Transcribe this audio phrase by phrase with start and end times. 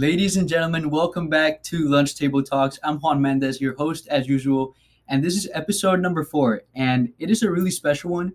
[0.00, 2.78] Ladies and gentlemen, welcome back to Lunch Table Talks.
[2.82, 4.74] I'm Juan Mendez, your host as usual,
[5.08, 8.32] and this is episode number four, and it is a really special one.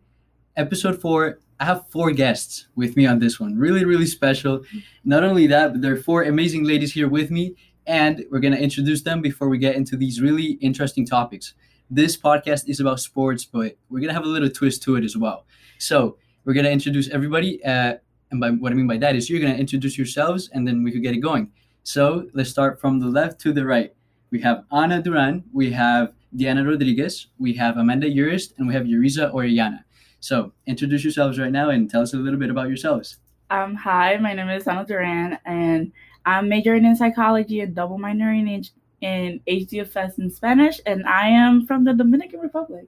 [0.56, 3.58] Episode four, I have four guests with me on this one.
[3.58, 4.62] Really, really special.
[5.04, 7.56] Not only that, but there are four amazing ladies here with me,
[7.88, 11.56] and we're gonna introduce them before we get into these really interesting topics.
[11.90, 15.18] This podcast is about sports, but we're gonna have a little twist to it as
[15.18, 15.48] well.
[15.80, 17.66] So we're gonna introduce everybody.
[17.66, 17.96] Uh,
[18.32, 20.92] and by what I mean by that is you're gonna introduce yourselves, and then we
[20.92, 21.52] could get it going.
[21.86, 23.94] So let's start from the left to the right.
[24.32, 28.86] We have Ana Duran, we have Diana Rodriguez, we have Amanda Urist, and we have
[28.86, 29.84] Yuriza Orellana.
[30.20, 33.20] So introduce yourselves right now and tell us a little bit about yourselves.
[33.52, 35.92] Um, hi, my name is Ana Duran, and
[36.26, 38.66] I'm majoring in psychology and double minoring in,
[39.08, 42.88] in HDFS in Spanish, and I am from the Dominican Republic.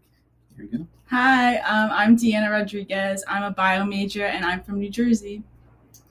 [0.55, 0.87] Here we go.
[1.11, 3.23] Hi, um, I'm Deanna Rodriguez.
[3.27, 5.43] I'm a bio major and I'm from New Jersey.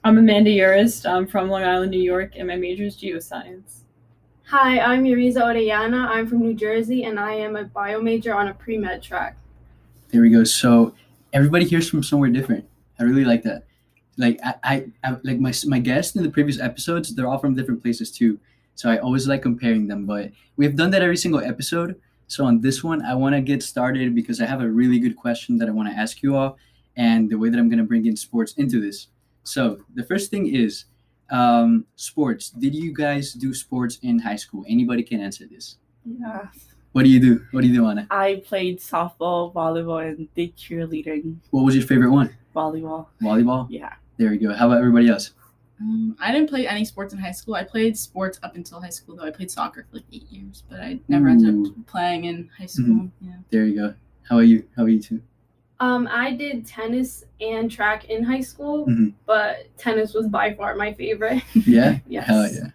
[0.07, 1.05] I'm Amanda Urist.
[1.05, 3.81] I'm from Long Island, New York, and my major is geoscience.
[4.45, 6.07] Hi, I'm Yuriza Orellana.
[6.07, 9.35] I'm from New Jersey, and I am a bio major on a pre med track.
[10.07, 10.45] There we go.
[10.45, 10.95] So
[11.33, 12.63] everybody hears from somewhere different.
[12.97, 13.65] I really like that.
[14.15, 17.53] Like I, I, I like my my guests in the previous episodes, they're all from
[17.53, 18.39] different places too.
[18.75, 20.05] So I always like comparing them.
[20.05, 21.99] But we have done that every single episode.
[22.27, 25.17] So on this one, I want to get started because I have a really good
[25.17, 26.57] question that I want to ask you all,
[26.95, 29.07] and the way that I'm going to bring in sports into this.
[29.47, 30.85] So the first thing is
[31.29, 32.49] um, sports.
[32.49, 34.65] Did you guys do sports in high school?
[34.67, 35.77] Anybody can answer this.
[36.05, 36.47] Yeah.
[36.91, 37.45] What do you do?
[37.51, 38.07] What do you do, Ana?
[38.09, 41.37] I played softball, volleyball, and did cheerleading.
[41.51, 42.35] What was your favorite one?
[42.55, 43.07] Volleyball.
[43.21, 43.67] Volleyball.
[43.69, 43.93] Yeah.
[44.17, 44.53] There we go.
[44.53, 45.31] How about everybody else?
[45.79, 47.53] Um, I didn't play any sports in high school.
[47.53, 49.25] I played sports up until high school, though.
[49.25, 52.65] I played soccer for like eight years, but I never ended up playing in high
[52.65, 53.09] school.
[53.21, 53.35] Yeah.
[53.51, 53.93] There you go.
[54.27, 54.67] How are you?
[54.75, 55.21] How are you two?
[55.79, 59.13] Um, I did tennis and track in high school, Mhm.
[59.25, 61.43] but tennis was by far my favorite.
[61.67, 61.99] Yeah.
[62.07, 62.25] Yes.
[62.25, 62.69] Hell yeah.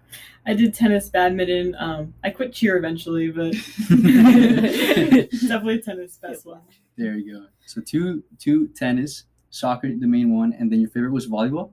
[0.46, 1.74] I did tennis, badminton.
[1.78, 3.52] Um, I quit cheer eventually, but
[3.88, 6.60] definitely tennis best one.
[6.96, 7.46] There you go.
[7.66, 11.70] So two two tennis, soccer the main one, and then your favorite was volleyball.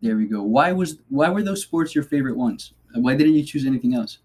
[0.00, 0.42] There we go.
[0.42, 2.72] Why was why were those sports your favorite ones?
[2.94, 4.18] Why didn't you choose anything else?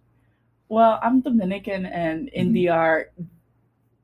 [0.70, 2.54] Well, I'm Dominican, and in Mhm.
[2.68, 3.10] DR,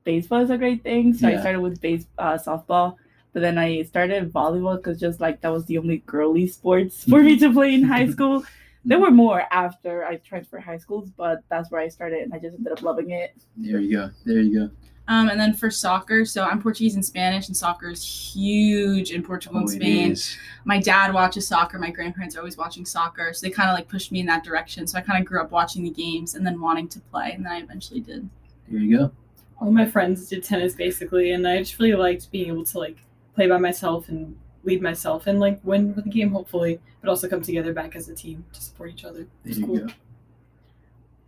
[0.03, 1.13] baseball is a great thing.
[1.13, 1.37] So Yeah.
[1.37, 2.95] I started with base uh, softball,
[3.33, 7.21] but then I started volleyball because just like that was the only girly sports for
[7.23, 8.43] me to play in high school.
[8.85, 12.37] There were more after I transferred high schools, but that's where I started, and I
[12.39, 13.33] just ended up loving it.
[13.55, 14.09] There you go.
[14.25, 14.69] There you go.
[15.07, 19.23] Um, and then for soccer, so I'm Portuguese and Spanish, and soccer is huge in
[19.23, 20.11] Portugal and Oh, it Spain.
[20.11, 20.37] is.
[20.65, 21.77] My dad watches soccer.
[21.79, 24.43] My grandparents are always watching soccer, so they kind of like pushed me in that
[24.43, 24.85] direction.
[24.87, 27.45] So I kind of grew up watching the games and then wanting to play, and
[27.45, 28.29] then I eventually did.
[28.69, 29.11] There you go.
[29.63, 32.97] All my friends did tennis basically, and I just really liked being able to like
[33.33, 37.29] play by myself and lead myself and like win with the game hopefully, but also
[37.29, 39.19] come together back as a team to support each other.
[39.19, 39.77] There It's you cool.
[39.79, 39.87] go.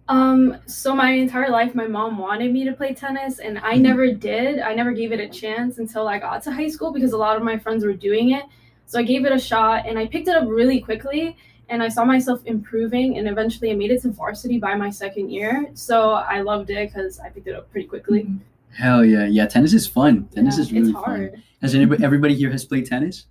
[0.10, 3.82] Um, so my entire life, my mom wanted me to play tennis, and I Mhm.
[3.82, 4.60] never did.
[4.60, 7.38] I never gave it a chance until I got to high school because a lot
[7.38, 8.44] of my friends were doing it.
[8.86, 11.38] So I gave it a shot, and I picked it up really quickly.
[11.70, 15.32] And I saw myself improving, and eventually I made it to varsity by my second
[15.32, 15.72] year.
[15.74, 18.28] So I loved it because I picked it up pretty quickly.
[18.72, 19.26] Hell yeah.
[19.26, 20.26] Yeah, tennis is fun.
[20.34, 21.32] Tennis Yeah, is really it's hard.
[21.32, 21.44] fun.
[21.62, 23.26] Has anybody everybody here has played tennis?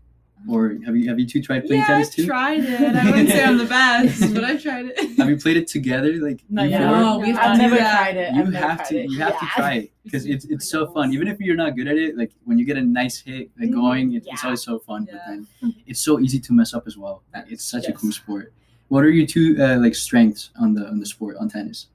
[0.47, 2.27] Or have you have you two tried playing yeah, tennis I've too?
[2.27, 2.95] tried it.
[2.95, 5.17] I wouldn't say I'm the best, but I tried it.
[5.17, 7.97] Have you played it together like Not you No, we have to I've never that.
[8.03, 8.35] tried it.
[8.35, 9.11] you I've have to it.
[9.11, 11.89] you have to try it because it's it's so fun even if you're not good
[11.89, 13.75] at it like when you get a nice hit like Mhm.
[13.75, 14.49] going it, it's Yeah.
[14.49, 15.21] always so fun but Yeah.
[15.63, 18.53] then it's so easy to mess up as well it's such a cool sport
[18.89, 21.87] what are your two uh, like strengths on the on the sport on tennis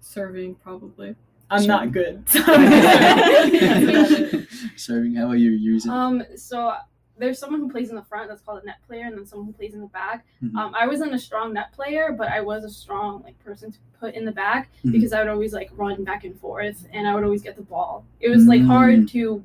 [0.00, 1.16] Serving probably.
[1.50, 1.68] I'm Serving.
[1.68, 2.22] not good.
[4.76, 6.74] serving how are you using Um, so
[7.18, 9.46] there's someone who plays in the front that's called a net player, and then someone
[9.46, 10.26] who plays in the back.
[10.42, 10.54] Mhm.
[10.54, 13.78] Um, I wasn't a strong net player, but I was a strong like person to
[13.98, 14.92] put in the back Mhm.
[14.92, 17.62] because I would always like run back and forth, and I would always get the
[17.62, 18.04] ball.
[18.20, 19.10] It was like hard Mm.
[19.12, 19.42] to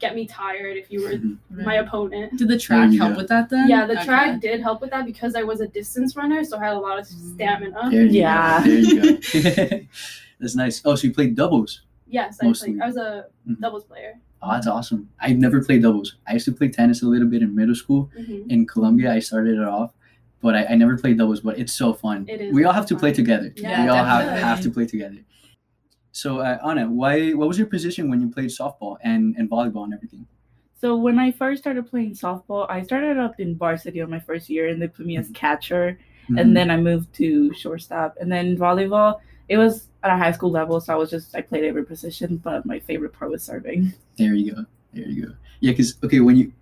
[0.00, 1.36] get me tired if you were Mhm.
[1.64, 2.36] my opponent.
[2.36, 3.18] Did the track you help go.
[3.18, 3.68] with that then?
[3.68, 4.04] Yeah, the Okay.
[4.04, 6.80] track did help with that because I was a distance runner, so I had a
[6.80, 7.34] lot of Mm.
[7.34, 7.90] stamina.
[7.92, 8.64] there you Yeah.
[10.52, 10.58] go.
[10.58, 12.72] there you go that's nice oh so you played doubles Yes, I Mostly.
[12.72, 12.82] played.
[12.82, 13.60] I was a Mhm.
[13.60, 14.12] doubles player.
[14.42, 17.42] oh that's awesome I've never played doubles I used to play tennis a little bit
[17.42, 19.12] in middle school hmm in Colombia.
[19.12, 19.94] I started it off,
[20.42, 21.40] but I, I never played doubles.
[21.40, 22.26] But it's so fun.
[22.28, 23.52] It is We all so have to play together.
[23.56, 24.42] Yeah, we all have, definitely.
[24.42, 25.20] have to play together.
[26.12, 27.32] So uh, Ana, why?
[27.32, 30.26] What was your position when you played softball and, and volleyball and everything?
[30.78, 34.50] So when I first started playing softball, I started up in varsity on my first
[34.50, 35.98] year, and they put me as catcher.
[36.28, 36.40] Mhm.
[36.40, 38.16] and then I moved to shortstop.
[38.20, 41.40] And then volleyball, it was at a high school level, so I was just I
[41.40, 43.92] played every position, but my favorite part was serving.
[44.18, 45.32] there you go, there you go.
[45.60, 46.52] Yeah, because okay, when you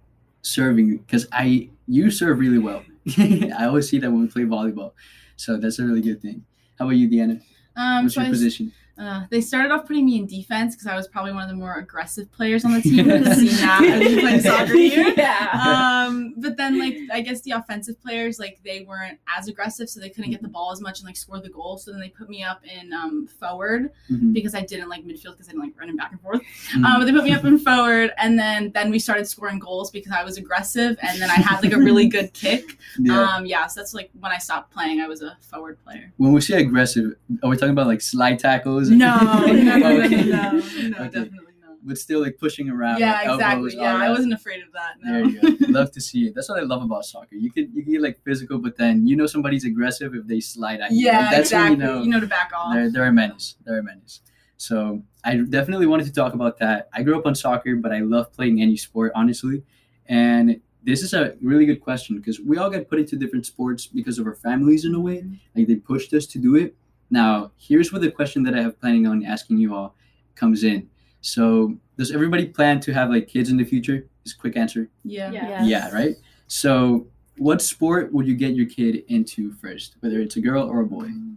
[0.42, 2.82] serving, because I you serve really well,
[3.18, 4.92] I always see that when we play volleyball,
[5.36, 6.44] so that's a really good thing.
[6.78, 7.42] How about you, Deanna?
[7.76, 8.72] Um, What's so your I s- position?
[8.98, 11.54] Uh, they started off putting me in defense because I was probably one of the
[11.56, 13.06] more aggressive players on the team.
[13.34, 15.14] Seen that as playing soccer here.
[15.16, 16.04] yeah.
[16.06, 19.98] Um, but then like I guess the offensive players like they weren't as aggressive, so
[19.98, 21.78] they couldn't get the ball as much and like score the goal.
[21.78, 24.32] So then they put me up in um, forward Mhm.
[24.34, 26.42] because I didn't like midfield because I didn't like running back and forth.
[26.74, 26.84] Mhm.
[26.84, 29.90] Um, but they put me up in forward, and then then we started scoring goals
[29.90, 32.78] because I was aggressive, and then I had like a really good kick.
[32.98, 33.20] yeah.
[33.20, 36.12] Um, yeah, so that's like when I stopped playing, I was a forward player.
[36.16, 38.88] when we say aggressive, are we talking about like slide tackles?
[38.90, 40.24] No, no, no, no, Okay.
[40.24, 41.04] no, no, Okay.
[41.04, 41.76] definitely not.
[41.84, 43.00] But still, like pushing around.
[43.00, 43.44] Yeah, like, exactly.
[43.56, 44.92] elbows, Yeah, I wasn't afraid of that.
[45.02, 45.12] No.
[45.12, 45.66] There you go.
[45.80, 46.34] love to see it.
[46.34, 47.34] That's what I love about soccer.
[47.34, 50.38] You could you can get like physical, but then you know somebody's aggressive if they
[50.40, 51.06] slide at you.
[51.06, 51.76] Yeah, Like, that's exactly.
[51.76, 52.72] when you know you know to back off.
[52.72, 53.56] they're they're a menace.
[53.64, 54.20] They're a menace.
[54.58, 56.88] So I definitely wanted to talk about that.
[56.92, 59.62] I grew up on soccer, but I love playing any sport, honestly.
[60.06, 63.86] And this is a really good question because we all get put into different sports
[63.86, 65.18] because of our families in a way.
[65.18, 65.34] Mm-hmm.
[65.54, 66.74] Like they pushed us to do it.
[67.10, 69.94] Now, here's where the question that I have planning on asking you all
[70.34, 70.88] comes in.
[71.20, 74.06] So, does everybody plan to have like kids in the future?
[74.24, 74.88] Just quick answer.
[75.04, 75.30] Yeah.
[75.30, 75.48] Yeah.
[75.48, 75.68] Yes.
[75.68, 76.16] Yeah, right.
[76.48, 80.80] So, what sport would you get your kid into first, whether it's a girl or
[80.80, 81.06] a boy?
[81.06, 81.36] Mm.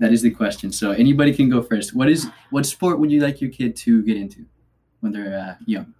[0.00, 0.72] That is the question.
[0.72, 1.94] So, anybody can go first.
[1.94, 4.44] What is what sport would you like your kid to get into
[5.00, 5.92] when they're uh, young?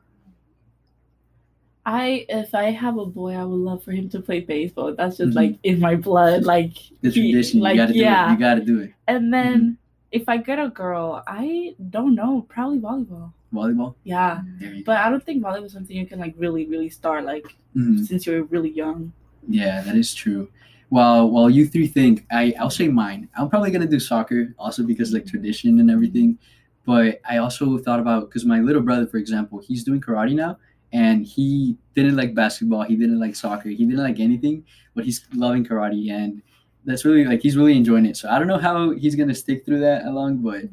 [1.87, 4.95] I if I have a boy, I would love for him to play baseball.
[4.95, 5.37] That's just Mhm.
[5.37, 6.45] like in my blood.
[6.45, 7.61] Like The he- tradition.
[7.61, 8.29] like you gotta do yeah.
[8.29, 8.33] it.
[8.33, 8.93] You gotta do it.
[9.09, 9.79] And then
[10.13, 12.43] if I get a girl, I don't know.
[12.49, 13.33] Probably volleyball.
[13.53, 13.95] Volleyball.
[14.05, 14.93] Yeah, There you go.
[14.93, 18.07] but I don't think volleyball is something you can like really, really start like Mhm.
[18.07, 19.13] since you're really young.
[19.49, 20.49] Yeah, that is true.
[20.91, 23.29] While while you three think, I I'll say mine.
[23.37, 26.39] I'm probably gonna do soccer also because like tradition and everything.
[26.85, 30.59] But I also thought about because my little brother, for example, he's doing karate now,
[30.93, 34.65] and he didn't like basketball, he didn't like soccer, he didn't like anything,
[34.95, 36.43] but he's loving karate, and
[36.85, 38.17] that's really like he's really enjoying it.
[38.17, 40.65] So I don't know how he's gonna stick through that along, but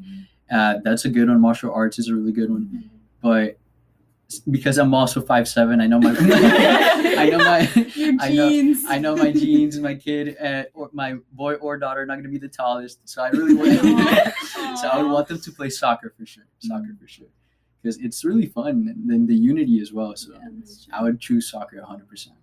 [0.50, 1.40] uh, that's a good one.
[1.40, 2.90] Martial arts is a really good one,
[3.22, 3.58] but
[4.50, 7.68] because I'm also five seven, I know my I know my
[8.20, 8.84] I know- jeans.
[8.86, 12.24] I know my genes, my kid, uh, or my boy or daughter are not going
[12.24, 13.00] to be the tallest.
[13.08, 13.70] So I really want,
[14.78, 17.26] so I would want them to play soccer for sure, soccer for sure,
[17.82, 20.14] because it's really fun and then the unity as well.
[20.16, 20.48] So Yeah.
[20.92, 22.08] I would choose soccer 100.
[22.08, 22.36] percent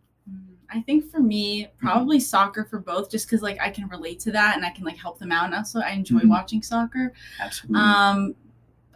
[0.71, 4.31] I think for me, probably soccer for both, just because like I can relate to
[4.31, 6.29] that and I can like help them out, and also I enjoy Mhm.
[6.29, 7.13] watching soccer.
[7.39, 7.79] Absolutely.
[7.79, 8.35] Um,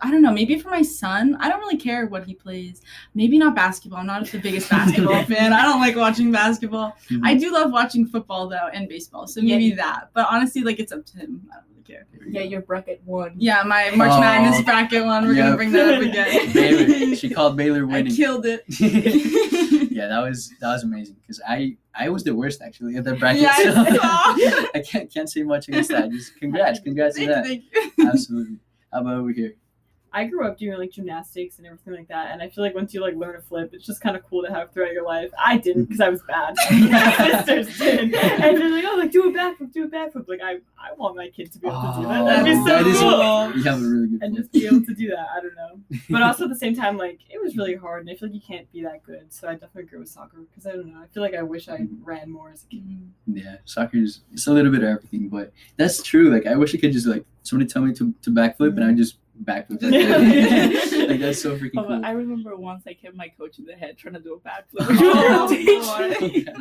[0.02, 0.32] I don't know.
[0.32, 2.82] Maybe for my son, I don't really care what he plays.
[3.16, 4.00] Maybe not basketball.
[4.00, 5.52] I'm not the biggest basketball fan.
[5.54, 6.96] I don't like watching basketball.
[7.10, 7.22] Mhm.
[7.24, 9.28] I do love watching football though and baseball.
[9.28, 9.56] So Yeah.
[9.58, 10.10] maybe that.
[10.14, 11.42] But honestly, like it's up to him.
[11.52, 12.08] I don't really care.
[12.28, 13.34] Yeah, your bracket one.
[13.38, 14.20] Yeah, my March Oh.
[14.20, 15.26] Madness bracket one.
[15.26, 15.44] We're Yep.
[15.46, 16.54] gonna bring that up again.
[16.54, 17.16] Baylor.
[17.16, 18.16] She called Baylor I winning.
[18.16, 18.64] killed it.
[19.92, 23.16] yeah, that was that was amazing because I I was the worst actually at the
[23.16, 23.42] bracket.
[23.42, 24.70] Yeah, I so saw.
[24.76, 26.10] I can't can't say much against that.
[26.12, 27.46] Just congrats, congrats to Thank you, that.
[27.84, 28.08] thank you.
[28.08, 28.58] Absolutely.
[28.94, 29.54] How about over here?
[30.12, 32.94] I grew up doing like gymnastics and everything like that, and I feel like once
[32.94, 35.30] you like learn a flip, it's just kind of cool to have throughout your life.
[35.38, 35.92] I didn't mm-hmm.
[35.92, 36.56] because I was bad.
[36.72, 40.42] My sisters did, and they're like, "Oh, like do a backflip, do a backflip." Like
[40.44, 42.26] I, I want my kid to be able to do that.
[42.26, 43.58] That'd be oh, so Oh, is- cool.
[43.58, 44.38] You have a really good and point.
[44.38, 45.28] just be able to do that.
[45.36, 48.10] I don't know, but also at the same time, like it was really hard, and
[48.10, 49.32] I feel like you can't be that good.
[49.32, 51.02] So I definitely agree with soccer because I don't know.
[51.02, 52.04] I feel like I wish I mm-hmm.
[52.04, 53.12] ran more as a kid.
[53.28, 56.32] Yeah, soccer's it's a little bit of everything, but that's true.
[56.32, 58.88] Like I wish I could just like somebody tell me to, to backflip and I
[58.88, 58.98] mm-hmm.
[58.98, 59.82] just backflip.
[61.10, 62.06] like that's so freaking Oh, cool.
[62.06, 64.88] I remember once I kept my coach in the head trying to do a backflip.
[65.02, 65.50] Oh,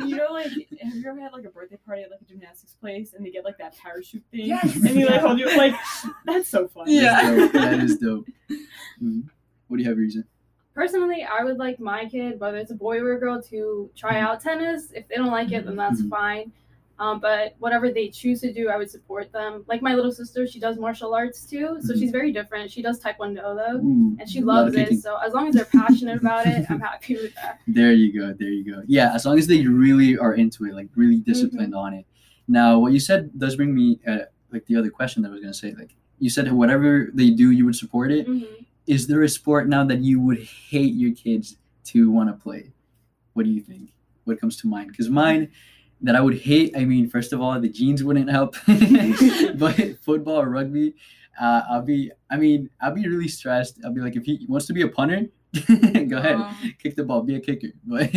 [0.05, 0.47] You know, like,
[0.81, 3.31] have you ever had like a birthday party at like a gymnastics place and they
[3.31, 4.45] get like that parachute thing?
[4.45, 4.75] Yes.
[4.75, 5.75] And you like hold you like
[6.25, 6.85] that's so fun.
[6.87, 7.21] Yeah.
[7.21, 7.51] That's dope.
[7.53, 8.27] that is dope.
[9.01, 9.23] Mhm.
[9.67, 10.25] What do you have, reason?
[10.73, 14.19] Personally, I would like my kid, whether it's a boy or a girl, to try
[14.19, 14.91] out tennis.
[14.91, 16.09] If they don't like it, then that's Mhm.
[16.09, 16.51] fine.
[16.99, 19.63] Um, but whatever they choose to do, I would support them.
[19.67, 21.99] Like my little sister, she does martial arts too, so Mhm.
[21.99, 22.69] she's very different.
[22.69, 24.99] She does taekwondo though, Ooh, and she loves it.
[25.01, 27.59] So as long as they're passionate about it, I'm happy with that.
[27.67, 28.33] There you go.
[28.33, 28.83] There you go.
[28.85, 32.05] Yeah, as long as they really are into it, like really disciplined on it.
[32.49, 34.19] Now, what you said does bring me uh,
[34.51, 35.73] like the other question that I was gonna say.
[35.77, 38.27] Like you said, whatever they do, you would support it.
[38.27, 38.45] Mhm.
[38.87, 42.71] Is there a sport now that you would hate your kids to want to play?
[43.35, 43.93] What do you think?
[44.25, 44.89] What comes to mind?
[44.91, 45.49] Because mine
[46.01, 46.75] that I would hate.
[46.77, 48.55] I mean, first of all, the jeans wouldn't help,
[49.57, 50.95] but football or rugby,
[51.39, 52.11] uh, I'll be.
[52.29, 53.79] I mean, I'll be really stressed.
[53.83, 55.27] I'll be like, if he wants to be a punter,
[55.67, 57.69] go ahead Um, kick the ball, be a kicker.
[57.85, 58.11] But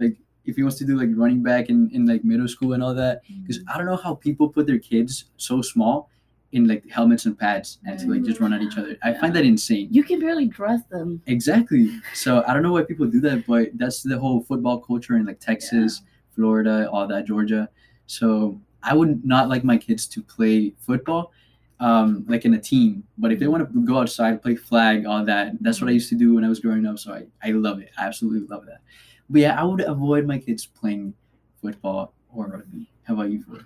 [0.00, 2.82] like if he wants to do like running back in, in like middle school and
[2.82, 6.10] all that, because I don't know how people put their kids so small
[6.52, 8.96] in like helmets and pads and to like just run at each other.
[9.02, 9.88] I find that insane.
[9.90, 11.20] You can barely dress them.
[11.26, 12.00] Exactly.
[12.14, 15.26] So I don't know why people do that, but that's the whole football culture in
[15.26, 16.00] like Texas.
[16.38, 17.68] Florida, all that Georgia.
[18.06, 21.32] So I would not like my kids to play football,
[21.80, 23.02] um, like in a team.
[23.18, 26.08] But if they want to go outside, play flag, all that, that's what I used
[26.10, 27.00] to do when I was growing up.
[27.00, 27.90] So I, I love it.
[27.98, 28.82] I absolutely love that.
[29.28, 31.12] But yeah, I would avoid my kids playing
[31.60, 32.88] football or rugby.
[33.02, 33.64] How about you, Flora?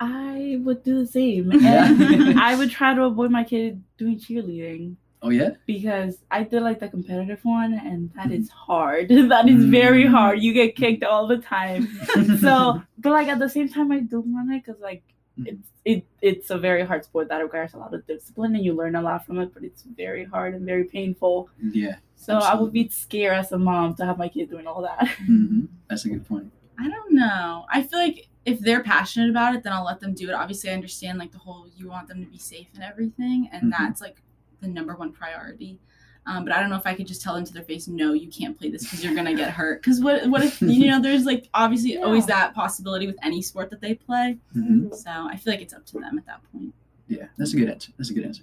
[0.00, 1.52] I would do the same.
[1.52, 5.50] And I would try to avoid my kid doing cheerleading Oh yeah.
[5.66, 9.08] because I did like the competitive one, and that is hard.
[9.32, 10.10] that is very Mm.
[10.10, 10.40] hard.
[10.40, 11.88] You get kicked all the time.
[12.40, 15.02] so, but like at the same time, I do want it because like
[15.38, 15.46] Mhm.
[15.46, 18.74] it's it it's a very hard sport that requires a lot of discipline, and you
[18.74, 19.52] learn a lot from it.
[19.54, 21.48] But it's very hard and very painful.
[21.72, 24.82] yeah, So I would be scared as a mom to have my kid doing all
[24.82, 25.08] that.
[25.26, 26.52] hmm that's a good point.
[26.78, 27.64] I don't know.
[27.72, 30.34] I feel like if they're passionate about it, then I'll let them do it.
[30.34, 33.62] Obviously, I understand like the whole you want them to be safe and everything, and
[33.72, 33.78] Mhm.
[33.78, 34.16] that's like
[34.60, 35.78] the number one priority.
[36.26, 38.12] Um, but I don't know if I could just tell them to their face, no,
[38.12, 39.80] you can't play this because you're gonna get hurt.
[39.80, 41.00] Because what what if you know?
[41.00, 44.36] There's like obviously always that possibility with any sport that they play.
[44.54, 44.94] Mhm.
[44.94, 46.74] So I feel like it's up to them at that point.
[47.06, 47.92] Yeah, that's a good answer.
[47.96, 48.42] That's a good answer.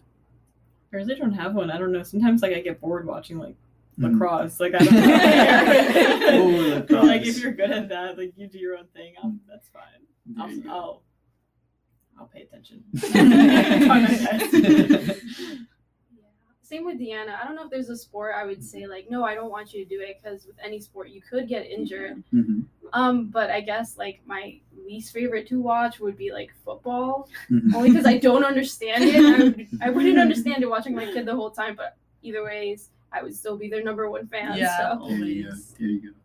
[0.91, 1.69] I really don't have one.
[1.69, 2.01] I don't know.
[2.01, 3.55] Sometimes like I get bored watching like
[3.99, 4.13] Mhm.
[4.13, 4.59] lacrosse.
[4.59, 5.01] Like I don't know.
[6.27, 9.13] Oh, But, like if you're good at that, like you do your own thing.
[9.23, 10.01] i that's fine.
[10.39, 10.49] I'll.
[10.71, 11.01] I'll
[12.17, 12.83] I'll pay attention.
[16.67, 16.85] Try my best.
[16.85, 17.39] Same with Deanna.
[17.41, 19.73] I don't know if there's a sport I would say like, no, I don't want
[19.73, 22.23] you to do it because with any sport you could get injured.
[22.33, 27.29] Mhm, Um, but I guess like my least favorite to watch would be like football,
[27.49, 27.73] mhm.
[27.75, 29.15] only because I don't understand it.
[29.15, 32.89] I, would, I wouldn't understand it watching my kid the whole time, but either ways,
[33.11, 34.57] I would still be their number one fan.
[34.57, 34.97] Yeah.
[34.97, 35.07] So.
[35.07, 35.55] There you go.
[35.79, 36.15] There you go.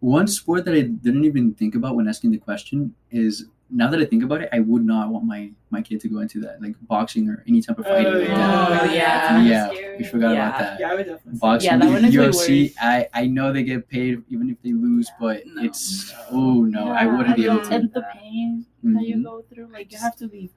[0.00, 4.00] One sport that I didn't even think about when asking the question is now that
[4.00, 6.60] I think about it, I would not want my my kid to go into that,
[6.60, 8.06] like boxing or any type of fighting.
[8.06, 8.36] Oh, like yeah.
[8.36, 9.32] that.
[9.32, 9.70] Oh, yeah.
[9.72, 10.48] Yeah, we forgot Yeah.
[10.48, 10.80] about that.
[10.80, 11.38] Yeah, I would definitely.
[11.38, 12.62] Boxing, Yeah, that one is way UFC.
[12.64, 12.74] worse.
[12.80, 15.16] I I know they get paid even if they lose, Yeah.
[15.20, 15.62] but No.
[15.62, 17.72] it's oh no, I wouldn't be able to.
[17.74, 19.24] And the pain that you Mhm.
[19.24, 20.50] go through, like you have to be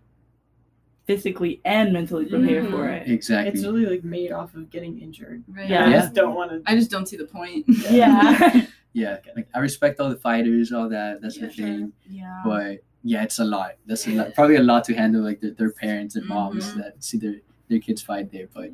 [1.05, 3.01] physically and mentally prepared for Mhm.
[3.01, 3.09] it.
[3.11, 3.51] Exactly.
[3.53, 5.43] It's really like made off of getting injured.
[5.47, 5.69] Right.
[5.69, 5.85] Yeah.
[5.85, 6.61] I just don't want to.
[6.65, 7.65] I just don't see the point.
[7.91, 8.65] Yeah.
[8.93, 11.21] yeah, like I respect all the fighters, all that.
[11.21, 11.93] That's the Yeah, thing.
[12.09, 12.41] yeah.
[12.45, 13.73] but yeah, it's a lot.
[13.85, 16.77] That's a lot, probably a lot to handle, like their, their parents and moms Mhm.
[16.77, 17.35] that see their,
[17.69, 18.47] their kids fight there.
[18.53, 18.71] But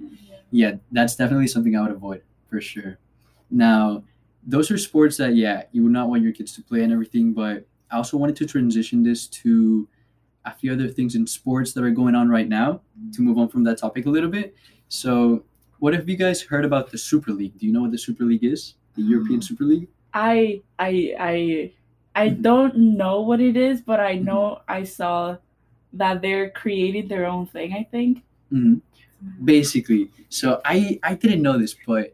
[0.51, 2.97] yeah, that's definitely something I would avoid for sure.
[3.49, 4.03] Now,
[4.45, 7.33] those are sports that yeah, you would not want your kids to play and everything.
[7.33, 9.87] But I also wanted to transition this to
[10.45, 12.81] a few other things in sports that are going on right now
[13.13, 14.55] to move on from that topic a little bit.
[14.89, 15.43] So,
[15.79, 17.57] what have you guys heard about the Super League?
[17.57, 18.75] Do you know what the Super League is?
[18.95, 19.87] The European Super League?
[20.13, 21.71] I I I
[22.23, 25.37] I don't know what it is, but I know I saw
[25.93, 27.69] that they're creating their own thing.
[27.73, 28.13] I think.
[28.51, 28.81] Mhm.
[29.43, 32.05] Basically, so I I didn't know this, but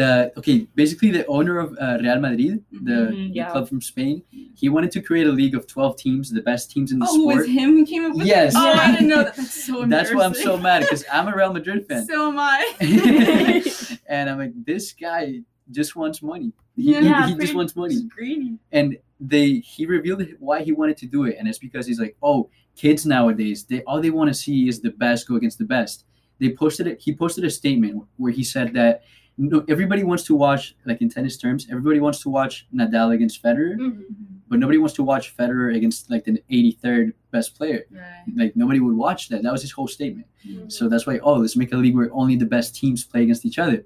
[0.00, 4.22] the okay, basically the owner of uh, Real Madrid, the, Mhm, the club from Spain,
[4.60, 7.14] he wanted to create a league of twelve teams, the best teams in the Oh,
[7.14, 7.48] it was sport.
[7.58, 8.54] him who came up with Yes.
[8.54, 8.58] it?
[8.62, 9.36] Oh, I didn't know that.
[9.40, 12.38] That's so That's why I'm so mad because I'm a Real Madrid fan, So am
[12.38, 12.60] I.
[14.14, 16.50] and I'm like, this guy just wants money.
[16.76, 17.94] He, Yeah, he- Yeah, he just wants money.
[17.94, 18.50] Just greedy.
[18.72, 18.96] and
[19.32, 22.40] they he revealed why he wanted to do it and it's because he's like oh
[22.82, 25.96] kids nowadays they all they want to see is the best go against the best
[26.40, 29.02] they posted it he posted a statement where he said that
[29.36, 33.42] no, everybody wants to watch like in tennis terms everybody wants to watch nadal against
[33.42, 34.02] federer Mhm.
[34.48, 38.24] but nobody wants to watch federer against like the 83rd best player Right.
[38.40, 40.70] like nobody would watch that that was his whole statement Mhm.
[40.76, 43.44] so that's why oh let's make a league where only the best teams play against
[43.48, 43.80] each other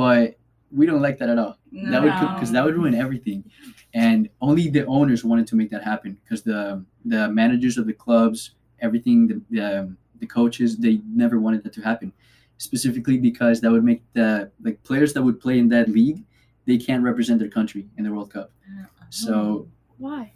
[0.00, 0.36] but
[0.78, 1.54] we don't like that at all
[1.92, 2.32] that would No.
[2.34, 3.40] because that would ruin everything
[3.94, 7.92] and only the owners wanted to make that happen because the the managers of the
[8.04, 8.38] clubs
[8.80, 9.68] everything the, the
[10.20, 12.12] the coaches they never wanted that to happen
[12.58, 16.20] specifically because that would make the like players that would play in that league
[16.66, 18.50] they can't represent their country in the world cup
[19.10, 19.66] so
[19.98, 20.32] Why?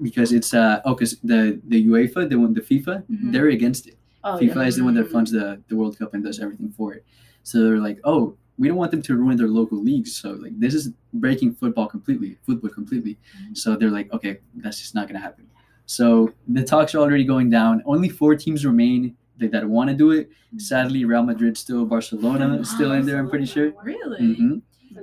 [0.00, 3.32] because it's uh oh because the the uefa the one the fifa Mhm.
[3.32, 3.96] they're against it
[4.26, 4.68] Oh FIFA yeah.
[4.70, 5.12] is the one that Mm.
[5.12, 7.04] funds the, the World Cup and does everything for it.
[7.42, 8.22] So they're like, oh,
[8.58, 10.14] we don't want them to ruin their local leagues.
[10.16, 13.18] So like this is breaking football completely, football completely.
[13.52, 15.46] So they're like, okay, that's just not gonna happen.
[15.86, 17.82] So the talks are already going down.
[17.84, 20.30] Only four teams remain that, that want to do it.
[20.56, 23.18] Sadly, Real Madrid still, Barcelona still in there.
[23.18, 23.72] I'm pretty sure.
[23.82, 24.34] Really?
[24.36, 24.56] hmm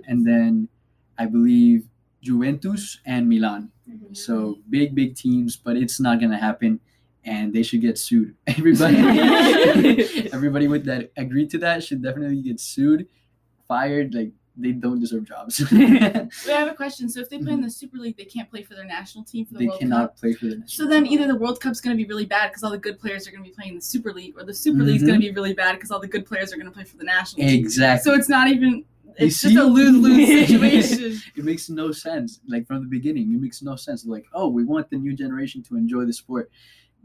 [0.07, 0.69] And then
[1.17, 1.87] I believe
[2.21, 3.69] Juventus and Milan.
[3.89, 4.15] Mhm.
[4.15, 6.79] So big, big teams, but it's not gonna happen,
[7.25, 8.35] and they should get sued.
[8.47, 8.95] Everybody,
[10.33, 13.07] everybody with that agreed to that should definitely get sued,
[13.71, 14.13] fired.
[14.13, 15.63] Like they don't deserve jobs.
[15.71, 17.07] I have a question.
[17.09, 19.45] So if they play in the Super League, they can't play for their national team
[19.45, 20.17] for the they World cannot Cup.
[20.19, 20.61] play for the.
[20.65, 22.99] So then either the World Cup's going to be really bad because all the good
[22.99, 25.07] players are going to be playing in the Super League, or the Super League's Mhm.
[25.07, 26.97] going to be really bad because all the good players are going to play for
[26.97, 27.59] the national team.
[27.59, 28.03] Exactly.
[28.11, 28.83] So it's not even
[29.17, 31.19] it's just a lose lose situation.
[31.37, 32.39] it makes no sense.
[32.47, 34.05] Like from the beginning, it makes no sense.
[34.05, 36.51] Like, oh, we want the new generation to enjoy the sport.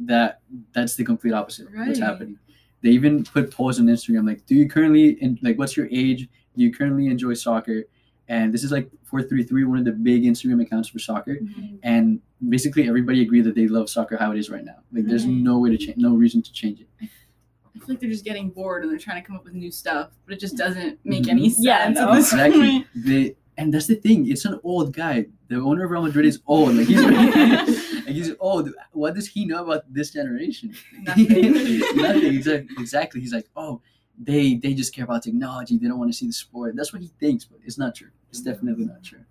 [0.00, 0.40] That
[0.72, 2.38] that's the complete opposite of what's happening.
[2.82, 6.28] They even put polls on Instagram like, do you currently in like what's your age?
[6.56, 7.84] Do you currently enjoy soccer?
[8.28, 11.36] And this is like four three three, one of the big Instagram accounts for soccer.
[11.36, 11.76] Mm-hmm.
[11.82, 14.78] And basically everybody agreed that they love soccer how it is right now.
[14.92, 16.88] Like there's no way to change no reason to change it.
[17.00, 19.70] I feel like they're just getting bored and they're trying to come up with new
[19.70, 20.66] stuff, but it just mm-hmm.
[20.66, 21.30] doesn't make mm-hmm.
[21.30, 21.64] any sense.
[21.64, 22.14] Yeah, no.
[22.14, 22.86] Exactly.
[22.94, 24.30] They and that's the thing.
[24.30, 25.26] It's an old guy.
[25.48, 26.74] The owner of Real Madrid is old.
[26.74, 27.02] Like he's
[28.04, 28.70] like he's old.
[28.92, 30.74] What does he know about this generation?
[31.02, 31.28] Nothing.
[31.96, 32.34] Nothing.
[32.34, 32.76] Exactly.
[32.78, 33.20] Exactly.
[33.20, 33.80] He's like, oh,
[34.18, 35.78] they they just care about technology.
[35.78, 36.74] They don't want to see the sport.
[36.76, 38.08] That's what he thinks, but it's not true.
[38.30, 39.24] It's definitely not true.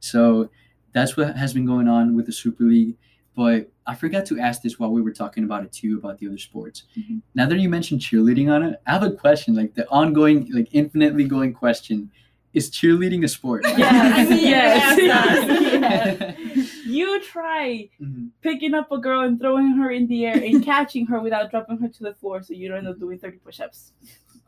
[0.00, 0.50] So
[0.92, 2.96] that's what has been going on with the Super League.
[3.36, 6.26] But I forgot to ask this while we were talking about it too about the
[6.26, 6.84] other sports.
[6.98, 7.22] Mhm.
[7.34, 9.54] Now that you mentioned cheerleading on it, I have a question.
[9.54, 12.10] Like the ongoing, like infinitely going question:
[12.54, 13.62] Is cheerleading a sport?
[13.64, 16.76] Yes, Yes, yes, yes.
[16.90, 18.30] You try Mhm.
[18.42, 21.78] picking up a girl and throwing her in the air and catching her without dropping
[21.78, 23.92] her to the floor so you don't end up doing 30 push-ups.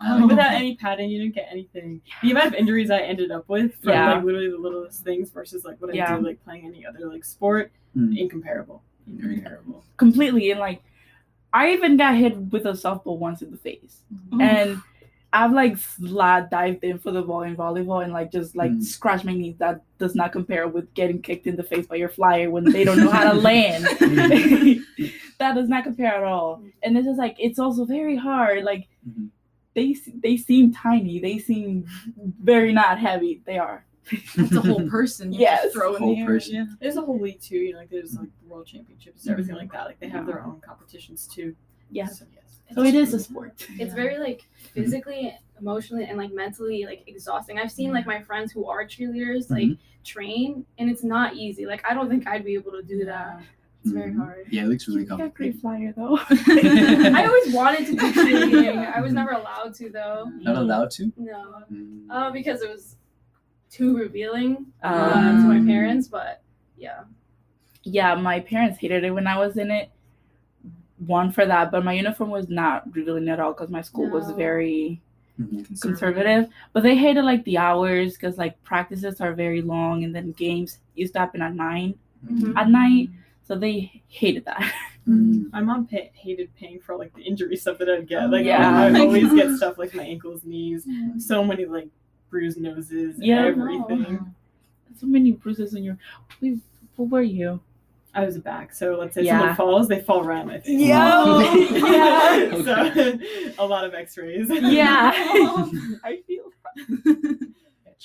[0.05, 2.01] Like, without any padding, you didn't get anything.
[2.23, 4.15] The amount of injuries I ended up with from Yeah.
[4.15, 6.17] like literally the littlest things versus like what I Yeah.
[6.17, 8.17] do like playing any other like sport, Mm.
[8.19, 8.83] incomparable.
[9.07, 9.85] Incomparable.
[9.97, 10.51] Completely.
[10.51, 10.83] And like,
[11.53, 14.03] I even got hit with a softball once in the face.
[14.41, 14.79] And
[15.35, 18.83] I've like slide dived in for the ball in volleyball and like just like Mm.
[18.83, 19.57] scratched my knees.
[19.59, 22.85] That does not compare with getting kicked in the face by your flyer when they
[22.85, 23.85] don't know how to land.
[25.39, 26.63] that does not compare at all.
[26.83, 28.65] And it's just like it's also very hard.
[28.65, 29.29] Like Mhm.
[29.75, 31.19] They they seem tiny.
[31.21, 31.87] They seem
[32.43, 33.43] very not heavy.
[33.47, 33.85] They are.
[34.37, 35.33] That's a whole person.
[35.33, 35.73] You Yes.
[35.73, 36.55] throw in Whole the person.
[36.55, 36.65] Yeah.
[36.81, 37.57] There's a whole league too.
[37.57, 39.63] You know, like there's like world championships, everything mm-hmm.
[39.63, 39.87] like that.
[39.87, 41.55] Like they have their own competitions too.
[41.91, 42.07] Yeah.
[42.07, 42.61] So yes.
[42.75, 43.67] So it is a sport.
[43.79, 47.59] It's very like physically, emotionally, and like mentally like exhausting.
[47.59, 47.97] I've seen mm-hmm.
[47.97, 50.03] like my friends who are cheerleaders like mm-hmm.
[50.05, 51.67] train, and it's not easy.
[51.67, 53.41] Like I don't think I'd be able to do that.
[53.85, 54.17] It's very Mhm.
[54.19, 54.47] hard.
[54.51, 56.17] Yeah, it looks really You got a great flyer though.
[56.31, 58.93] I always wanted to do cheerleading.
[58.95, 60.31] I was never allowed to though.
[60.41, 61.13] Not allowed to.
[61.17, 62.07] No, Mm.
[62.09, 62.97] uh, because it was
[63.71, 66.07] too revealing uh, Um, to my parents.
[66.07, 66.43] But
[66.79, 67.01] yeah,
[67.83, 69.91] yeah, my parents hated it when I was in it.
[71.07, 74.31] One for that, but my uniform was not revealing at all because my school was
[74.33, 75.01] very
[75.41, 75.81] Mhm.
[75.81, 76.49] conservative.
[76.73, 80.79] But they hated like the hours because like practices are very long and then games
[80.95, 81.95] used to happen at nine
[82.31, 82.53] Mhm.
[82.57, 83.09] at night.
[83.45, 84.73] So they hated that.
[85.09, 85.51] Mm.
[85.51, 88.31] My mom pay- hated paying for like the injury stuff that I'd get.
[88.31, 88.83] Like Yeah.
[88.83, 90.87] I would Oh always get stuff like my ankles, knees,
[91.19, 91.89] so many like
[92.31, 93.47] bruised noses, Yeah.
[93.47, 94.33] everything.
[95.01, 95.99] so many bruises in your.
[96.41, 96.59] Wait,
[96.95, 97.59] what were you?
[98.15, 99.41] I was a back, so let's say Yeah.
[99.41, 100.69] someone falls, they fall right on my face.
[100.81, 101.41] Yo!
[101.41, 102.63] Yeah.
[102.63, 103.19] so
[103.59, 104.47] a lot of X-rays.
[104.51, 105.11] Yeah,
[106.05, 106.45] I feel.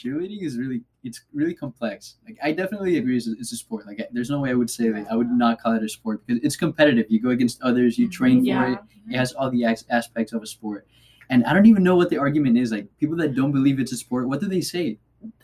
[0.03, 2.15] Yeah, cheerleading is really it's really complex.
[2.25, 3.85] Like I definitely agree, it's a, it's a sport.
[3.87, 5.89] Like I- there's no way I would say that I would not call it a
[5.89, 7.05] sport because it's competitive.
[7.09, 8.79] You go against others, you train for it.
[9.09, 10.85] It has all the as- aspects of a sport.
[11.29, 12.71] And I don't even know what the argument is.
[12.71, 14.97] Like people that don't believe it's a sport, what do they say?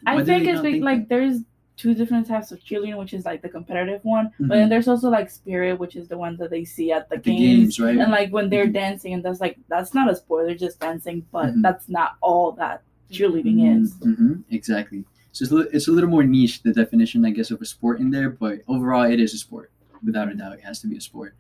[0.06, 1.40] I Why think it's like, think like there's
[1.76, 4.48] two different types of cheerleading, which is like the competitive one, Mhm.
[4.48, 7.16] but then there's also like spirit, which is the one that they see at the,
[7.16, 7.78] At the games.
[7.78, 7.98] games, right?
[7.98, 8.74] And like when they're Mhm.
[8.74, 11.62] dancing, and that's like that's not a sport; they're just dancing, but Mhm.
[11.64, 12.84] that's not all that
[13.14, 13.94] cheerleading is.
[14.02, 15.06] hmm Exactly.
[15.32, 17.66] So it's a, li- it's a little more niche, the definition, I guess, of a
[17.66, 19.72] sport in there, but overall, it is a sport.
[20.06, 21.36] Without a doubt, it has to be a sport.